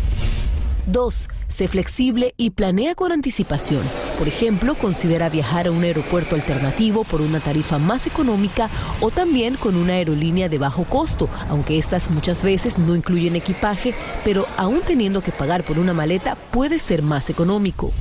2. 0.86 1.28
Sé 1.48 1.66
flexible 1.66 2.34
y 2.36 2.50
planea 2.50 2.94
con 2.94 3.10
anticipación. 3.10 3.82
Por 4.20 4.28
ejemplo, 4.28 4.74
considera 4.74 5.30
viajar 5.30 5.66
a 5.66 5.70
un 5.70 5.82
aeropuerto 5.82 6.34
alternativo 6.34 7.04
por 7.04 7.22
una 7.22 7.40
tarifa 7.40 7.78
más 7.78 8.06
económica 8.06 8.68
o 9.00 9.10
también 9.10 9.56
con 9.56 9.76
una 9.76 9.94
aerolínea 9.94 10.50
de 10.50 10.58
bajo 10.58 10.84
costo, 10.84 11.30
aunque 11.48 11.78
estas 11.78 12.10
muchas 12.10 12.44
veces 12.44 12.76
no 12.76 12.94
incluyen 12.94 13.34
equipaje, 13.34 13.94
pero 14.22 14.44
aún 14.58 14.82
teniendo 14.84 15.22
que 15.22 15.32
pagar 15.32 15.64
por 15.64 15.78
una 15.78 15.94
maleta 15.94 16.34
puede 16.34 16.78
ser 16.78 17.00
más 17.00 17.30
económico. 17.30 17.92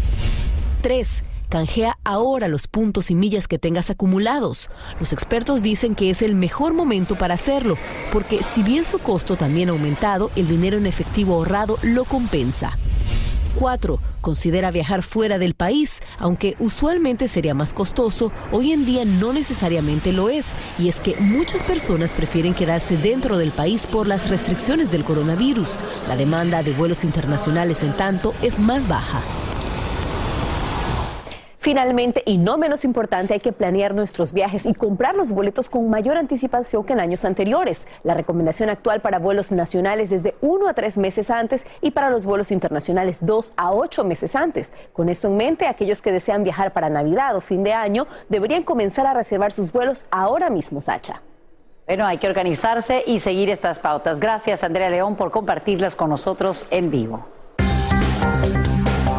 3. 0.81 1.23
Canjea 1.47 1.97
ahora 2.03 2.49
los 2.49 2.67
puntos 2.67 3.11
y 3.11 3.15
millas 3.15 3.47
que 3.47 3.57
tengas 3.57 3.89
acumulados. 3.89 4.69
Los 4.99 5.13
expertos 5.13 5.63
dicen 5.63 5.95
que 5.95 6.09
es 6.09 6.21
el 6.21 6.35
mejor 6.35 6.73
momento 6.73 7.15
para 7.15 7.35
hacerlo, 7.35 7.77
porque 8.11 8.43
si 8.43 8.61
bien 8.61 8.83
su 8.83 8.99
costo 8.99 9.37
también 9.37 9.69
ha 9.69 9.71
aumentado, 9.71 10.31
el 10.35 10.49
dinero 10.49 10.77
en 10.77 10.85
efectivo 10.85 11.35
ahorrado 11.35 11.79
lo 11.81 12.03
compensa. 12.03 12.77
4. 13.49 13.99
Considera 14.21 14.71
viajar 14.71 15.03
fuera 15.03 15.37
del 15.37 15.53
país, 15.53 16.01
aunque 16.17 16.55
usualmente 16.59 17.27
sería 17.27 17.53
más 17.53 17.73
costoso, 17.73 18.31
hoy 18.51 18.71
en 18.71 18.85
día 18.85 19.05
no 19.05 19.33
necesariamente 19.33 20.13
lo 20.13 20.29
es, 20.29 20.47
y 20.77 20.89
es 20.89 20.97
que 20.97 21.15
muchas 21.19 21.63
personas 21.63 22.13
prefieren 22.13 22.53
quedarse 22.53 22.97
dentro 22.97 23.37
del 23.37 23.51
país 23.51 23.87
por 23.87 24.07
las 24.07 24.29
restricciones 24.29 24.91
del 24.91 25.03
coronavirus. 25.03 25.77
La 26.07 26.15
demanda 26.15 26.63
de 26.63 26.73
vuelos 26.73 27.03
internacionales, 27.03 27.83
en 27.83 27.93
tanto, 27.93 28.33
es 28.41 28.59
más 28.59 28.87
baja. 28.87 29.21
Finalmente, 31.69 32.23
y 32.25 32.39
no 32.39 32.57
menos 32.57 32.83
importante, 32.83 33.35
hay 33.35 33.39
que 33.41 33.51
planear 33.51 33.93
nuestros 33.93 34.33
viajes 34.33 34.65
y 34.65 34.73
comprar 34.73 35.13
los 35.13 35.29
boletos 35.29 35.69
con 35.69 35.87
mayor 35.87 36.17
anticipación 36.17 36.83
que 36.83 36.93
en 36.93 36.99
años 36.99 37.25
anteriores. 37.25 37.85
La 38.01 38.15
recomendación 38.15 38.71
actual 38.71 39.01
para 39.01 39.19
vuelos 39.19 39.51
nacionales 39.51 40.11
es 40.11 40.23
de 40.23 40.33
1 40.41 40.67
a 40.67 40.73
3 40.73 40.97
meses 40.97 41.29
antes 41.29 41.67
y 41.81 41.91
para 41.91 42.09
los 42.09 42.25
vuelos 42.25 42.51
internacionales 42.51 43.23
2 43.23 43.53
a 43.55 43.71
8 43.71 44.03
meses 44.03 44.35
antes. 44.35 44.73
Con 44.93 45.09
esto 45.09 45.27
en 45.27 45.37
mente, 45.37 45.67
aquellos 45.67 46.01
que 46.01 46.11
desean 46.11 46.43
viajar 46.43 46.73
para 46.73 46.89
Navidad 46.89 47.35
o 47.35 47.39
fin 47.39 47.63
de 47.63 47.73
año 47.73 48.07
deberían 48.29 48.63
comenzar 48.63 49.05
a 49.05 49.13
reservar 49.13 49.51
sus 49.51 49.71
vuelos 49.71 50.05
ahora 50.09 50.49
mismo, 50.49 50.81
Sacha. 50.81 51.21
Bueno, 51.85 52.07
hay 52.07 52.17
que 52.17 52.25
organizarse 52.25 53.03
y 53.05 53.19
seguir 53.19 53.51
estas 53.51 53.77
pautas. 53.77 54.19
Gracias, 54.19 54.63
Andrea 54.63 54.89
León, 54.89 55.15
por 55.15 55.29
compartirlas 55.29 55.95
con 55.95 56.09
nosotros 56.09 56.65
en 56.71 56.89
vivo. 56.89 57.27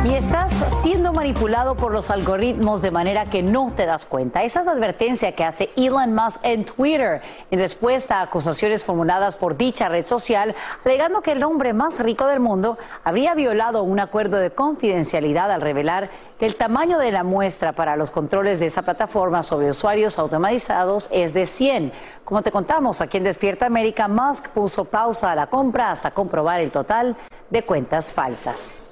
Y 0.03 0.15
estás 0.15 0.51
siendo 0.83 1.13
manipulado 1.13 1.75
por 1.75 1.93
los 1.93 2.09
algoritmos 2.09 2.81
de 2.81 2.91
manera 2.91 3.27
que 3.27 3.43
no 3.43 3.71
te 3.77 3.85
das 3.85 4.07
cuenta. 4.07 4.43
Esa 4.43 4.61
es 4.61 4.67
la 4.67 4.73
advertencia 4.73 5.33
que 5.33 5.45
hace 5.45 5.69
Elon 5.77 6.15
Musk 6.15 6.41
en 6.43 6.65
Twitter 6.65 7.21
en 7.51 7.59
respuesta 7.59 8.17
a 8.17 8.23
acusaciones 8.23 8.83
formuladas 8.83 9.37
por 9.37 9.59
dicha 9.59 9.91
red 9.91 10.07
social, 10.07 10.55
alegando 10.87 11.21
que 11.21 11.33
el 11.33 11.43
hombre 11.43 11.75
más 11.75 12.01
rico 12.03 12.27
del 12.27 12.41
mundo 12.41 12.79
habría 13.05 13.35
violado 13.35 13.83
un 13.83 14.01
acuerdo 14.01 14.39
de 14.39 14.51
confidencialidad 14.51 15.53
al 15.53 15.61
revelar 15.61 16.09
que 16.39 16.47
el 16.47 16.57
tamaño 16.57 16.99
de 16.99 17.13
la 17.13 17.23
muestra 17.23 17.73
para 17.73 17.97
los 17.97 18.11
controles 18.11 18.59
de 18.59 18.67
esa 18.67 18.81
plataforma 18.81 19.43
sobre 19.43 19.69
usuarios 19.69 20.19
automatizados 20.19 21.11
es 21.13 21.35
de 21.35 21.45
100. 21.45 21.93
Como 22.25 22.41
te 22.41 22.51
contamos 22.51 23.03
aquí 23.03 23.19
en 23.19 23.25
Despierta 23.25 23.67
América, 23.67 24.09
Musk 24.09 24.49
puso 24.49 24.87
pausa 24.87 25.31
a 25.31 25.35
la 25.35 25.49
compra 25.49 25.91
hasta 25.91 26.13
comprobar 26.13 26.61
el 26.61 26.71
total 26.71 27.17
de 27.51 27.65
cuentas 27.65 28.15
falsas. 28.15 28.90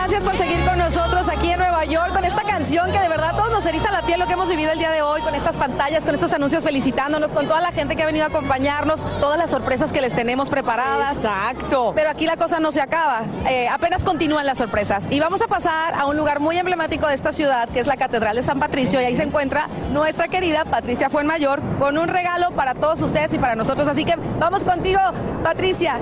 Gracias 0.00 0.24
por 0.24 0.36
seguir 0.36 0.64
con 0.64 0.78
nosotros 0.78 1.28
aquí 1.28 1.50
en 1.50 1.58
Nueva 1.58 1.84
York 1.84 2.12
con 2.12 2.24
esta 2.24 2.42
canción 2.42 2.92
que 2.92 3.00
de 3.00 3.08
verdad 3.08 3.34
todos 3.34 3.50
nos 3.50 3.66
eriza 3.66 3.90
la 3.90 4.02
piel 4.02 4.20
lo 4.20 4.28
que 4.28 4.34
hemos 4.34 4.48
vivido 4.48 4.70
el 4.70 4.78
día 4.78 4.92
de 4.92 5.02
hoy 5.02 5.20
con 5.22 5.34
estas 5.34 5.56
pantallas, 5.56 6.04
con 6.04 6.14
estos 6.14 6.32
anuncios 6.32 6.62
felicitándonos, 6.62 7.32
con 7.32 7.48
toda 7.48 7.60
la 7.60 7.72
gente 7.72 7.96
que 7.96 8.04
ha 8.04 8.06
venido 8.06 8.24
a 8.24 8.28
acompañarnos, 8.28 9.04
todas 9.20 9.36
las 9.36 9.50
sorpresas 9.50 9.92
que 9.92 10.00
les 10.00 10.14
tenemos 10.14 10.50
preparadas. 10.50 11.24
Exacto. 11.24 11.92
Pero 11.96 12.10
aquí 12.10 12.26
la 12.26 12.36
cosa 12.36 12.60
no 12.60 12.70
se 12.70 12.80
acaba, 12.80 13.24
eh, 13.50 13.68
apenas 13.68 14.04
continúan 14.04 14.46
las 14.46 14.58
sorpresas. 14.58 15.08
Y 15.10 15.18
vamos 15.18 15.42
a 15.42 15.48
pasar 15.48 15.94
a 15.94 16.06
un 16.06 16.16
lugar 16.16 16.38
muy 16.38 16.56
emblemático 16.56 17.08
de 17.08 17.14
esta 17.14 17.32
ciudad 17.32 17.68
que 17.68 17.80
es 17.80 17.88
la 17.88 17.96
Catedral 17.96 18.36
de 18.36 18.44
San 18.44 18.60
Patricio 18.60 19.00
y 19.00 19.04
ahí 19.04 19.16
se 19.16 19.24
encuentra 19.24 19.68
nuestra 19.92 20.28
querida 20.28 20.64
Patricia 20.64 21.10
Fuenmayor 21.10 21.60
con 21.80 21.98
un 21.98 22.06
regalo 22.06 22.52
para 22.52 22.74
todos 22.74 23.02
ustedes 23.02 23.34
y 23.34 23.38
para 23.38 23.56
nosotros. 23.56 23.88
Así 23.88 24.04
que 24.04 24.14
vamos 24.38 24.64
contigo, 24.64 25.00
Patricia. 25.42 25.98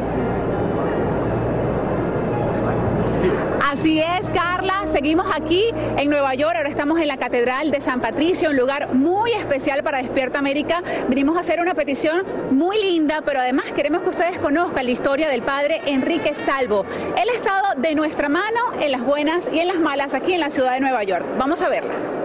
Así 3.68 3.98
es, 3.98 4.30
Carla. 4.30 4.86
Seguimos 4.86 5.26
aquí 5.34 5.64
en 5.96 6.08
Nueva 6.08 6.36
York. 6.36 6.54
Ahora 6.54 6.68
estamos 6.68 7.00
en 7.00 7.08
la 7.08 7.16
Catedral 7.16 7.72
de 7.72 7.80
San 7.80 8.00
Patricio, 8.00 8.50
un 8.50 8.56
lugar 8.56 8.94
muy 8.94 9.32
especial 9.32 9.82
para 9.82 9.98
Despierta 9.98 10.38
América. 10.38 10.84
Vinimos 11.08 11.36
a 11.36 11.40
hacer 11.40 11.60
una 11.60 11.74
petición 11.74 12.24
muy 12.52 12.80
linda, 12.80 13.22
pero 13.26 13.40
además 13.40 13.64
queremos 13.74 14.02
que 14.02 14.10
ustedes 14.10 14.38
conozcan 14.38 14.84
la 14.84 14.92
historia 14.92 15.28
del 15.28 15.42
padre 15.42 15.80
Enrique 15.86 16.32
Salvo. 16.46 16.86
Él 17.20 17.28
ha 17.28 17.34
estado 17.34 17.74
de 17.76 17.96
nuestra 17.96 18.28
mano 18.28 18.60
en 18.80 18.92
las 18.92 19.02
buenas 19.02 19.50
y 19.52 19.58
en 19.58 19.66
las 19.66 19.80
malas 19.80 20.14
aquí 20.14 20.32
en 20.32 20.40
la 20.40 20.50
ciudad 20.50 20.74
de 20.74 20.80
Nueva 20.80 21.02
York. 21.02 21.26
Vamos 21.36 21.60
a 21.60 21.68
verla. 21.68 22.15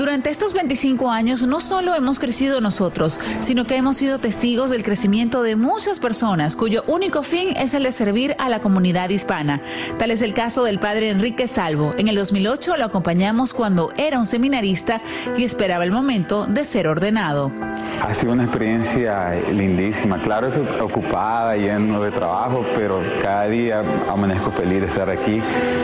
Durante 0.00 0.30
estos 0.30 0.54
25 0.54 1.10
años 1.10 1.46
no 1.46 1.60
solo 1.60 1.94
hemos 1.94 2.18
crecido 2.18 2.62
nosotros, 2.62 3.20
sino 3.42 3.66
que 3.66 3.76
hemos 3.76 3.98
sido 3.98 4.18
testigos 4.18 4.70
del 4.70 4.82
crecimiento 4.82 5.42
de 5.42 5.56
muchas 5.56 6.00
personas 6.00 6.56
cuyo 6.56 6.84
único 6.86 7.22
fin 7.22 7.54
es 7.54 7.74
el 7.74 7.82
de 7.82 7.92
servir 7.92 8.34
a 8.38 8.48
la 8.48 8.60
comunidad 8.60 9.10
hispana. 9.10 9.60
Tal 9.98 10.10
es 10.10 10.22
el 10.22 10.32
caso 10.32 10.64
del 10.64 10.78
padre 10.78 11.10
Enrique 11.10 11.46
Salvo. 11.46 11.94
En 11.98 12.08
el 12.08 12.16
2008 12.16 12.78
lo 12.78 12.86
acompañamos 12.86 13.52
cuando 13.52 13.92
era 13.98 14.18
un 14.18 14.24
seminarista 14.24 15.02
y 15.36 15.44
esperaba 15.44 15.84
el 15.84 15.92
momento 15.92 16.46
de 16.46 16.64
ser 16.64 16.88
ordenado. 16.88 17.52
Ha 18.00 18.14
sido 18.14 18.32
una 18.32 18.44
experiencia 18.44 19.34
lindísima, 19.52 20.18
claro 20.22 20.50
que 20.50 20.60
ocupada, 20.80 21.58
lleno 21.58 22.00
de 22.00 22.10
trabajo, 22.10 22.64
pero 22.74 23.02
cada 23.20 23.48
día 23.48 23.84
amanezco 24.08 24.50
feliz 24.50 24.80
de 24.80 24.86
estar 24.86 25.10
aquí 25.10 25.42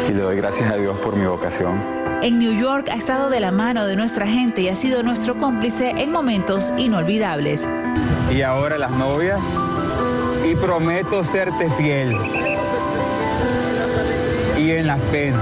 y 0.08 0.12
le 0.12 0.20
doy 0.22 0.36
gracias 0.36 0.70
a 0.70 0.76
Dios 0.76 0.98
por 1.00 1.16
mi 1.16 1.26
vocación. 1.26 2.05
En 2.22 2.38
New 2.38 2.52
York 2.52 2.88
ha 2.90 2.96
estado 2.96 3.28
de 3.28 3.40
la 3.40 3.52
mano 3.52 3.86
de 3.86 3.94
nuestra 3.94 4.26
gente 4.26 4.62
y 4.62 4.68
ha 4.68 4.74
sido 4.74 5.02
nuestro 5.02 5.38
cómplice 5.38 5.90
en 5.90 6.10
momentos 6.10 6.72
inolvidables. 6.78 7.68
Y 8.34 8.42
ahora 8.42 8.78
las 8.78 8.90
novias, 8.92 9.38
y 10.50 10.56
prometo 10.56 11.24
serte 11.24 11.70
fiel. 11.70 12.16
Y 14.58 14.70
en 14.70 14.86
las 14.86 15.02
penas, 15.02 15.40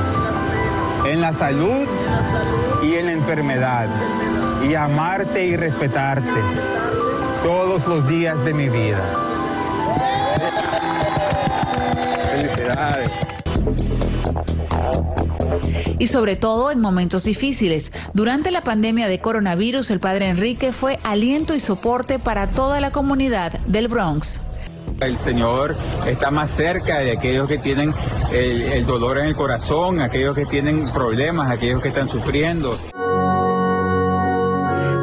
en 1.06 1.20
la 1.20 1.32
salud 1.32 1.86
y 2.82 2.94
en 2.94 3.06
la 3.06 3.12
enfermedad. 3.12 3.86
Y 4.68 4.74
amarte 4.74 5.46
y 5.46 5.56
respetarte 5.56 6.40
todos 7.44 7.86
los 7.86 8.06
días 8.08 8.42
de 8.44 8.52
mi 8.52 8.68
vida. 8.68 9.02
Felicidades 12.32 13.10
y 15.98 16.06
sobre 16.06 16.36
todo 16.36 16.70
en 16.70 16.80
momentos 16.80 17.24
difíciles. 17.24 17.92
Durante 18.12 18.50
la 18.50 18.62
pandemia 18.62 19.08
de 19.08 19.20
coronavirus, 19.20 19.90
el 19.90 20.00
padre 20.00 20.28
Enrique 20.28 20.72
fue 20.72 20.98
aliento 21.02 21.54
y 21.54 21.60
soporte 21.60 22.18
para 22.18 22.48
toda 22.48 22.80
la 22.80 22.92
comunidad 22.92 23.52
del 23.66 23.88
Bronx. 23.88 24.40
El 25.00 25.16
Señor 25.18 25.76
está 26.06 26.30
más 26.30 26.50
cerca 26.50 26.98
de 26.98 27.12
aquellos 27.12 27.48
que 27.48 27.58
tienen 27.58 27.92
el, 28.32 28.86
dolor 28.86 29.18
en 29.18 29.26
el 29.26 29.34
corazón, 29.34 30.00
aquellos 30.00 30.34
que 30.34 30.46
tienen 30.46 30.88
problemas, 30.92 31.50
aquellos 31.50 31.80
que 31.80 31.88
están 31.88 32.08
sufriendo. 32.08 32.78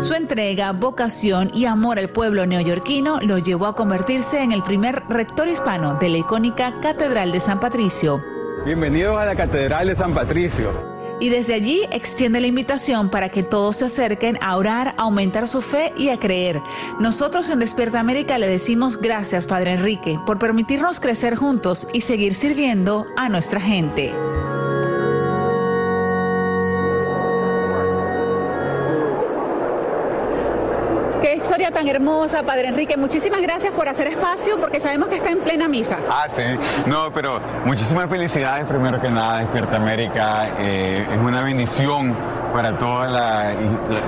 Su 0.01 0.13
entrega, 0.13 0.71
vocación 0.71 1.51
y 1.54 1.65
amor 1.65 1.99
al 1.99 2.10
pueblo 2.10 2.45
neoyorquino 2.45 3.19
lo 3.21 3.38
llevó 3.38 3.67
a 3.67 3.75
convertirse 3.75 4.41
en 4.41 4.51
el 4.51 4.63
primer 4.63 5.04
rector 5.10 5.47
hispano 5.47 5.97
de 5.99 6.10
la 6.10 6.17
icónica 6.17 6.80
Catedral 6.82 7.32
de 7.32 7.39
San 7.39 7.60
Patricio. 7.60 8.31
Bienvenidos 8.63 9.19
a 9.19 9.26
la 9.26 9.36
Catedral 9.36 9.88
de 9.88 9.95
San 9.95 10.13
Patricio. 10.13 10.71
Y 11.19 11.30
desde 11.30 11.56
allí 11.56 11.82
extiende 11.91 12.39
la 12.39 12.45
invitación 12.45 13.10
para 13.10 13.30
que 13.30 13.41
todos 13.41 13.78
se 13.78 13.86
acerquen 13.86 14.38
a 14.39 14.56
orar, 14.56 14.89
a 14.97 15.02
aumentar 15.02 15.47
su 15.47 15.63
fe 15.63 15.93
y 15.97 16.10
a 16.10 16.19
creer. 16.19 16.62
Nosotros 17.00 17.50
en 17.50 17.58
Despierta 17.58 18.00
América 18.00 18.38
le 18.38 18.47
decimos 18.47 19.02
gracias, 19.02 19.47
Padre 19.47 19.74
Enrique, 19.74 20.19
por 20.28 20.38
permitirnos 20.38 21.00
crecer 21.00 21.36
juntos 21.36 21.88
y 21.91 22.02
seguir 22.02 22.36
sirviendo 22.36 23.08
a 23.17 23.30
nuestra 23.30 23.60
gente. 23.60 24.13
Historia 31.36 31.72
tan 31.72 31.88
hermosa, 31.88 32.44
Padre 32.44 32.70
Enrique. 32.70 32.98
Muchísimas 32.98 33.41
gracias 33.41 33.74
por 33.74 33.88
hacer 33.88 34.08
espacio 34.08 34.60
porque 34.60 34.80
sabemos 34.80 35.10
que 35.10 35.15
está 35.15 35.32
en 35.32 35.39
plena 35.39 35.67
misa. 35.67 35.98
Ah, 36.10 36.28
sí. 36.36 36.44
No, 36.86 37.12
pero 37.12 37.39
muchísimas 37.65 38.10
felicidades 38.10 38.65
primero 38.65 39.02
que 39.02 39.10
nada, 39.10 39.39
Despierta 39.39 39.78
América. 39.78 40.50
Eh, 40.60 41.08
es 41.12 41.20
una 41.20 41.41
bendición 41.41 42.15
para 42.52 42.78
toda 42.78 43.08
la, 43.08 43.54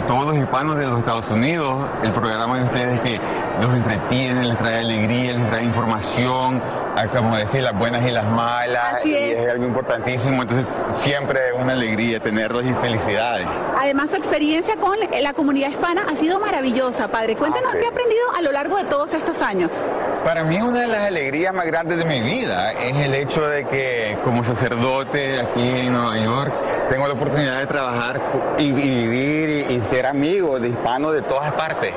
todos 0.07 0.27
los 0.27 0.37
hispanos 0.37 0.77
de 0.77 0.85
los 0.85 0.99
Estados 0.99 1.29
Unidos. 1.29 1.89
El 2.03 2.11
programa 2.11 2.57
de 2.57 2.63
ustedes 2.65 2.99
que 3.01 3.19
los 3.61 3.73
entretiene, 3.73 4.43
les 4.43 4.57
trae 4.57 4.79
alegría, 4.79 5.33
les 5.33 5.49
trae 5.49 5.63
información, 5.63 6.61
como 7.15 7.37
decir, 7.37 7.63
las 7.63 7.77
buenas 7.77 8.05
y 8.05 8.11
las 8.11 8.25
malas. 8.25 9.05
y 9.05 9.13
es. 9.13 9.51
algo 9.51 9.65
importantísimo. 9.65 10.41
Entonces, 10.41 10.67
siempre 10.91 11.39
es 11.49 11.61
una 11.61 11.73
alegría 11.73 12.19
tenerlos 12.19 12.65
y 12.65 12.73
felicidades. 12.75 13.47
Además, 13.79 14.11
su 14.11 14.17
experiencia 14.17 14.75
con 14.77 14.97
la 15.21 15.33
comunidad 15.33 15.69
hispana 15.69 16.05
ha 16.11 16.17
sido 16.17 16.39
maravillosa, 16.39 17.07
padre. 17.09 17.35
Cuéntanos 17.35 17.71
ah, 17.73 17.77
qué 17.79 17.85
ha 17.85 17.89
aprendido 17.89 18.23
a 18.37 18.41
lo 18.41 18.51
largo 18.51 18.77
de 18.77 18.85
todos 18.85 19.13
estos 19.13 19.41
años. 19.41 19.81
Para 20.23 20.45
mí, 20.45 20.61
una 20.61 20.81
de 20.81 20.87
las 20.87 21.01
alegrías 21.01 21.53
más 21.53 21.65
grandes 21.65 21.97
de 21.97 22.05
mi 22.05 22.21
vida 22.21 22.71
es 22.71 22.95
el 22.95 23.13
hecho 23.13 23.45
de 23.45 23.65
que, 23.65 24.17
como 24.23 24.41
sacerdote 24.45 25.41
aquí 25.41 25.61
en 25.61 25.91
Nueva 25.91 26.17
York, 26.17 26.53
tengo 26.89 27.07
la 27.07 27.13
oportunidad 27.13 27.59
de 27.59 27.67
trabajar 27.67 28.21
y, 28.57 28.71
vivir 28.71 29.65
y, 29.69 29.79
ser 29.81 30.05
amigo 30.05 30.61
de 30.61 30.69
hispanos 30.69 31.13
de 31.13 31.23
todas 31.23 31.51
partes. 31.53 31.93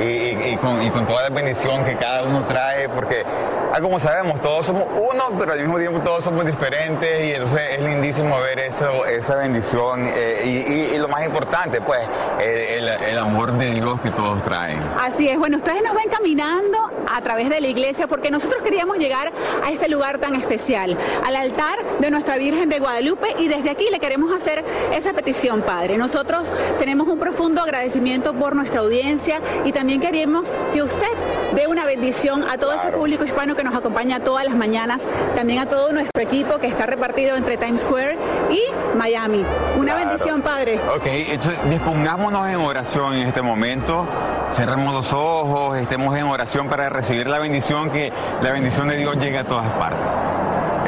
Y, 0.00 0.56
con, 0.56 1.06
toda 1.06 1.28
la 1.28 1.30
bendición 1.30 1.84
que 1.84 1.96
cada 1.96 2.24
uno 2.24 2.44
trae, 2.44 2.88
porque 2.88 3.24
ah, 3.72 3.80
como 3.80 3.98
sabemos, 4.00 4.40
todos 4.40 4.66
somos 4.66 4.84
uno, 4.90 5.24
pero 5.38 5.52
al 5.52 5.60
mismo 5.60 5.78
tiempo 5.78 6.00
todos 6.00 6.24
somos 6.24 6.44
diferentes 6.46 7.24
y 7.24 7.32
entonces 7.32 7.60
es 7.72 7.80
lindísimo 7.80 8.38
ver 8.40 8.58
eso, 8.58 9.06
esa 9.06 9.36
bendición 9.36 10.08
eh, 10.14 10.90
y, 10.94 10.98
lo 10.98 11.08
más 11.08 11.24
importante, 11.24 11.80
pues, 11.80 12.00
el, 12.40 12.88
el, 12.88 13.18
amor 13.18 13.52
de 13.52 13.66
Dios 13.72 14.00
que 14.00 14.10
todos 14.10 14.42
traen. 14.42 14.80
Así 15.00 15.28
es, 15.28 15.38
bueno, 15.38 15.56
ustedes 15.56 15.82
nos 15.82 15.94
ven 15.94 16.08
caminando 16.10 16.78
a 17.12 17.20
través 17.20 17.48
de 17.50 17.60
la 17.60 17.68
iglesia 17.68 18.06
porque 18.06 18.30
nosotros 18.30 18.62
queríamos 18.62 18.98
llegar 18.98 19.32
a 19.64 19.70
este 19.70 19.88
lugar 19.88 20.18
tan 20.18 20.34
especial, 20.36 20.96
al 21.24 21.36
altar 21.36 21.78
de 21.98 22.10
nuestra 22.10 22.36
Virgen 22.38 22.68
de 22.68 22.78
Guadalupe 22.78 23.34
y 23.38 23.48
desde 23.48 23.70
aquí 23.70 23.88
le 23.90 23.98
queremos 23.98 24.32
hacer 24.32 24.64
esa 24.92 25.12
petición, 25.12 25.62
Padre. 25.62 25.98
Nosotros 25.98 26.52
tenemos 26.78 27.08
un 27.08 27.18
profundo 27.18 27.62
agradecimiento 27.62 28.34
por 28.34 28.54
nuestra 28.54 28.80
audiencia 28.80 29.40
y 29.64 29.72
también 29.72 29.81
queremos 29.86 30.54
que 30.72 30.82
usted 30.82 31.08
dé 31.54 31.66
una 31.66 31.84
bendición 31.84 32.44
a 32.48 32.56
todo 32.56 32.72
ese 32.72 32.92
público 32.92 33.24
hispano 33.24 33.56
que 33.56 33.64
nos 33.64 33.74
acompaña 33.74 34.20
todas 34.20 34.44
las 34.44 34.54
mañanas, 34.54 35.08
también 35.34 35.58
a 35.58 35.66
todo 35.66 35.92
nuestro 35.92 36.22
equipo 36.22 36.58
que 36.58 36.68
está 36.68 36.86
repartido 36.86 37.36
entre 37.36 37.56
Times 37.56 37.82
Square 37.82 38.16
y 38.50 38.62
Miami. 38.96 39.44
Una 39.76 39.96
bendición, 39.96 40.40
Padre. 40.42 40.80
Ok, 40.96 41.06
entonces 41.06 41.58
dispongámonos 41.68 42.48
en 42.48 42.56
oración 42.56 43.14
en 43.14 43.26
este 43.26 43.42
momento, 43.42 44.06
cerremos 44.50 44.94
los 44.94 45.12
ojos, 45.12 45.76
estemos 45.76 46.16
en 46.16 46.24
oración 46.24 46.68
para 46.68 46.88
recibir 46.88 47.26
la 47.26 47.40
bendición, 47.40 47.90
que 47.90 48.12
la 48.40 48.52
bendición 48.52 48.88
de 48.88 48.96
Dios 48.96 49.16
llegue 49.16 49.38
a 49.38 49.44
todas 49.44 49.68
partes. 49.72 50.06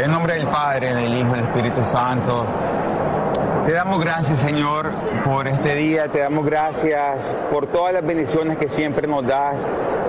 En 0.04 0.10
nombre 0.10 0.34
del 0.34 0.46
Padre, 0.46 0.94
del 0.94 1.18
Hijo 1.18 1.32
del 1.32 1.40
Espíritu 1.40 1.80
Santo. 1.92 2.46
Te 3.64 3.72
damos 3.72 3.98
gracias, 3.98 4.42
Señor, 4.42 4.92
por 5.24 5.48
este 5.48 5.74
día. 5.74 6.08
Te 6.08 6.18
damos 6.18 6.44
gracias 6.44 7.24
por 7.50 7.66
todas 7.66 7.94
las 7.94 8.04
bendiciones 8.04 8.58
que 8.58 8.68
siempre 8.68 9.06
nos 9.06 9.26
das. 9.26 9.56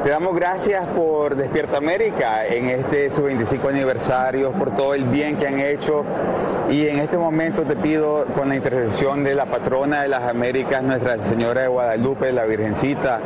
Te 0.05 0.11
damos 0.11 0.35
gracias 0.35 0.85
por 0.89 1.35
Despierta 1.35 1.77
América 1.77 2.45
en 2.45 2.69
este 2.69 3.09
su 3.09 3.23
25 3.23 3.69
aniversario, 3.69 4.51
por 4.51 4.75
todo 4.75 4.93
el 4.93 5.05
bien 5.05 5.35
que 5.35 5.47
han 5.47 5.59
hecho. 5.59 6.05
Y 6.69 6.85
en 6.85 6.99
este 6.99 7.17
momento 7.17 7.63
te 7.63 7.75
pido, 7.75 8.27
con 8.35 8.49
la 8.49 8.55
intercesión 8.55 9.23
de 9.23 9.33
la 9.33 9.47
patrona 9.47 10.03
de 10.03 10.09
las 10.09 10.21
Américas, 10.21 10.83
Nuestra 10.83 11.17
Señora 11.23 11.61
de 11.61 11.69
Guadalupe, 11.69 12.31
la 12.31 12.45
Virgencita, 12.45 13.19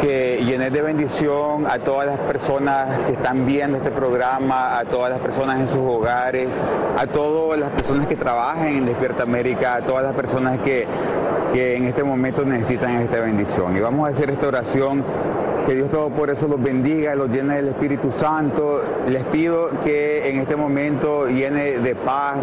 que 0.00 0.42
llenes 0.44 0.72
de 0.72 0.82
bendición 0.82 1.68
a 1.70 1.78
todas 1.78 2.08
las 2.08 2.18
personas 2.18 3.06
que 3.06 3.12
están 3.12 3.46
viendo 3.46 3.78
este 3.78 3.92
programa, 3.92 4.80
a 4.80 4.84
todas 4.84 5.12
las 5.12 5.20
personas 5.20 5.60
en 5.60 5.68
sus 5.68 5.78
hogares, 5.78 6.48
a 6.98 7.06
todas 7.06 7.56
las 7.56 7.70
personas 7.70 8.08
que 8.08 8.16
trabajan 8.16 8.66
en 8.66 8.84
Despierta 8.84 9.22
América 9.22 9.76
a 9.76 9.82
todas 9.82 10.02
las 10.02 10.16
personas 10.16 10.58
que, 10.62 10.88
que 11.52 11.76
en 11.76 11.84
este 11.84 12.02
momento 12.02 12.44
necesitan 12.44 12.96
esta 12.96 13.20
bendición. 13.20 13.76
Y 13.76 13.80
vamos 13.80 14.08
a 14.08 14.12
hacer 14.12 14.30
esta 14.30 14.48
oración 14.48 15.04
que 15.66 15.74
Dios 15.74 15.90
todo 15.90 16.10
por 16.10 16.30
eso 16.30 16.46
los 16.46 16.62
bendiga, 16.62 17.16
los 17.16 17.28
llene 17.28 17.56
del 17.56 17.68
Espíritu 17.68 18.12
Santo. 18.12 18.82
Les 19.08 19.24
pido 19.24 19.70
que 19.82 20.28
en 20.28 20.38
este 20.38 20.54
momento 20.54 21.26
llene 21.26 21.80
de 21.80 21.94
paz, 21.96 22.38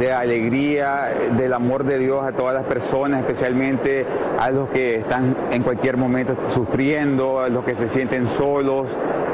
de 0.00 0.12
alegría, 0.12 1.10
del 1.36 1.52
amor 1.52 1.84
de 1.84 1.98
Dios 1.98 2.24
a 2.24 2.32
todas 2.32 2.54
las 2.54 2.64
personas, 2.64 3.20
especialmente 3.20 4.06
a 4.38 4.50
los 4.50 4.70
que 4.70 4.96
están 4.96 5.36
en 5.50 5.62
cualquier 5.62 5.98
momento 5.98 6.34
sufriendo, 6.48 7.40
a 7.40 7.50
los 7.50 7.64
que 7.64 7.76
se 7.76 7.86
sienten 7.86 8.26
solos, 8.26 8.88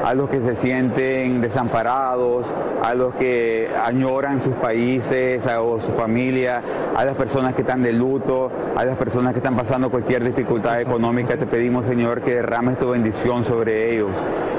a 0.04 0.12
los 0.14 0.28
que 0.28 0.40
se 0.40 0.56
sienten 0.56 1.40
desamparados, 1.40 2.46
a 2.82 2.94
los 2.94 3.14
que 3.14 3.70
añoran 3.84 4.42
sus 4.42 4.54
países 4.54 5.46
o 5.46 5.80
su 5.80 5.92
familia, 5.92 6.62
a 6.96 7.04
las 7.04 7.14
personas 7.14 7.54
que 7.54 7.62
están 7.62 7.82
de 7.82 7.92
luto, 7.92 8.50
a 8.76 8.84
las 8.84 8.96
personas 8.96 9.32
que 9.34 9.38
están 9.38 9.56
pasando 9.56 9.88
cualquier 9.88 10.24
dificultad 10.24 10.80
económica. 10.80 11.36
Te 11.36 11.46
pedimos, 11.46 11.86
Señor, 11.86 12.22
que 12.22 12.34
derrames 12.34 12.76
tu 12.78 12.90
bendición 12.90 13.44
sobre 13.44 13.92
ellos. 13.92 14.10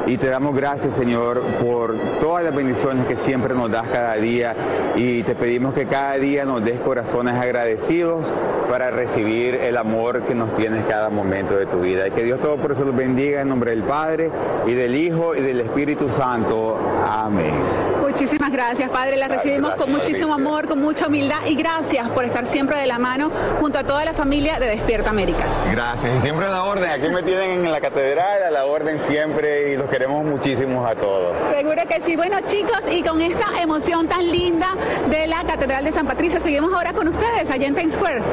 Y 0.05 0.17
te 0.17 0.27
damos 0.27 0.55
gracias, 0.55 0.95
Señor, 0.95 1.41
por 1.61 1.95
todas 2.21 2.43
las 2.43 2.55
bendiciones 2.55 3.05
que 3.07 3.17
siempre 3.17 3.53
nos 3.53 3.69
das 3.69 3.87
cada 3.87 4.15
día. 4.15 4.55
Y 4.95 5.23
te 5.23 5.35
pedimos 5.35 5.73
que 5.73 5.85
cada 5.85 5.96
día 6.19 6.45
nos 6.45 6.63
des 6.63 6.79
corazones 6.79 7.35
agradecidos 7.35 8.25
para 8.69 8.91
recibir 8.91 9.55
el 9.55 9.77
amor 9.77 10.23
que 10.23 10.35
nos 10.35 10.55
tienes 10.55 10.85
cada 10.85 11.09
momento 11.09 11.55
de 11.55 11.65
tu 11.65 11.81
vida. 11.81 12.07
Y 12.07 12.11
que 12.11 12.23
Dios 12.23 12.39
todo 12.39 12.57
por 12.57 12.71
eso 12.71 12.85
los 12.85 12.95
bendiga 12.95 13.41
en 13.41 13.49
nombre 13.49 13.71
del 13.71 13.83
Padre 13.83 14.29
y 14.65 14.73
del 14.73 14.95
Hijo 14.95 15.35
y 15.35 15.41
del 15.41 15.61
Espíritu 15.61 16.09
Santo. 16.09 16.77
Amén. 17.07 17.96
Muchísimas 18.19 18.51
gracias, 18.51 18.89
Padre. 18.89 19.15
La 19.15 19.27
recibimos 19.27 19.75
con 19.75 19.91
muchísimo 19.91 20.33
amor, 20.33 20.67
con 20.67 20.81
mucha 20.81 21.05
humildad 21.05 21.45
y 21.45 21.53
gracias 21.53 22.09
por 22.09 22.25
estar 22.25 22.47
siempre 22.47 22.75
de 22.75 22.87
la 22.87 22.97
mano 22.97 23.29
junto 23.59 23.77
a 23.77 23.83
toda 23.83 24.03
la 24.05 24.13
familia 24.13 24.57
de 24.57 24.69
Despierta 24.69 25.11
América. 25.11 25.45
Gracias. 25.71 26.17
Y 26.17 26.21
siempre 26.21 26.47
a 26.47 26.49
la 26.49 26.63
orden. 26.63 26.89
Aquí 26.89 27.09
me 27.09 27.21
tienen 27.21 27.65
en 27.65 27.71
la 27.71 27.79
catedral, 27.79 28.41
a 28.41 28.49
la 28.49 28.65
orden 28.65 28.99
siempre 29.07 29.71
y 29.71 29.77
los 29.77 29.87
queremos 29.87 30.25
muchísimo 30.25 30.87
a 30.87 30.95
todos. 30.95 31.37
Seguro 31.55 31.83
que 31.87 32.01
sí. 32.01 32.15
Bueno, 32.15 32.39
chicos, 32.43 32.89
y 32.91 33.03
con 33.03 33.21
esta 33.21 33.61
emoción 33.61 34.07
tan 34.07 34.31
linda 34.31 34.69
de 35.11 35.27
la 35.27 35.43
Catedral 35.43 35.85
de 35.85 35.91
San 35.91 36.07
Patricio, 36.07 36.39
seguimos 36.39 36.73
ahora 36.73 36.93
con 36.93 37.07
ustedes 37.09 37.51
allá 37.51 37.67
en 37.67 37.75
Times 37.75 37.93
Square. 37.93 38.23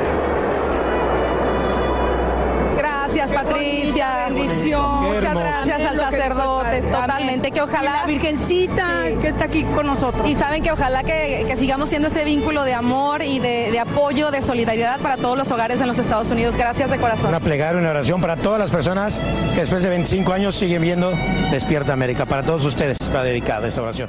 Gracias, 3.14 3.44
Patricia. 3.44 4.28
bendición. 4.28 5.04
Muchas 5.04 5.34
gracias 5.34 5.84
al 5.84 5.96
sacerdote. 5.96 6.80
Totalmente. 6.80 7.52
Que 7.52 7.62
ojalá. 7.62 8.00
la 8.00 8.06
Virgencita 8.06 9.04
que 9.20 9.28
está 9.28 9.44
aquí 9.44 9.62
con 9.62 9.86
nosotros. 9.86 10.28
Y 10.28 10.34
saben 10.34 10.64
que 10.64 10.72
ojalá 10.72 11.04
que, 11.04 11.44
que 11.46 11.56
sigamos 11.56 11.90
siendo 11.90 12.08
ese 12.08 12.24
vínculo 12.24 12.64
de 12.64 12.74
amor 12.74 13.22
y 13.22 13.38
de, 13.38 13.70
de 13.70 13.78
apoyo, 13.78 14.32
de 14.32 14.42
solidaridad 14.42 14.98
para 14.98 15.16
todos 15.16 15.38
los 15.38 15.48
hogares 15.52 15.80
en 15.80 15.86
los 15.86 15.98
Estados 15.98 16.28
Unidos. 16.32 16.56
Gracias 16.56 16.90
de 16.90 16.98
corazón. 16.98 17.28
Una 17.28 17.38
plegaria, 17.38 17.78
una 17.78 17.90
oración 17.90 18.20
para 18.20 18.34
todas 18.34 18.58
las 18.58 18.72
personas 18.72 19.20
que 19.54 19.60
después 19.60 19.84
de 19.84 19.90
25 19.90 20.32
años 20.32 20.56
siguen 20.56 20.82
viendo 20.82 21.12
Despierta 21.52 21.92
América. 21.92 22.26
Para 22.26 22.42
todos 22.42 22.64
ustedes 22.64 22.98
va 23.14 23.22
dedicada 23.22 23.68
esta 23.68 23.80
oración. 23.80 24.08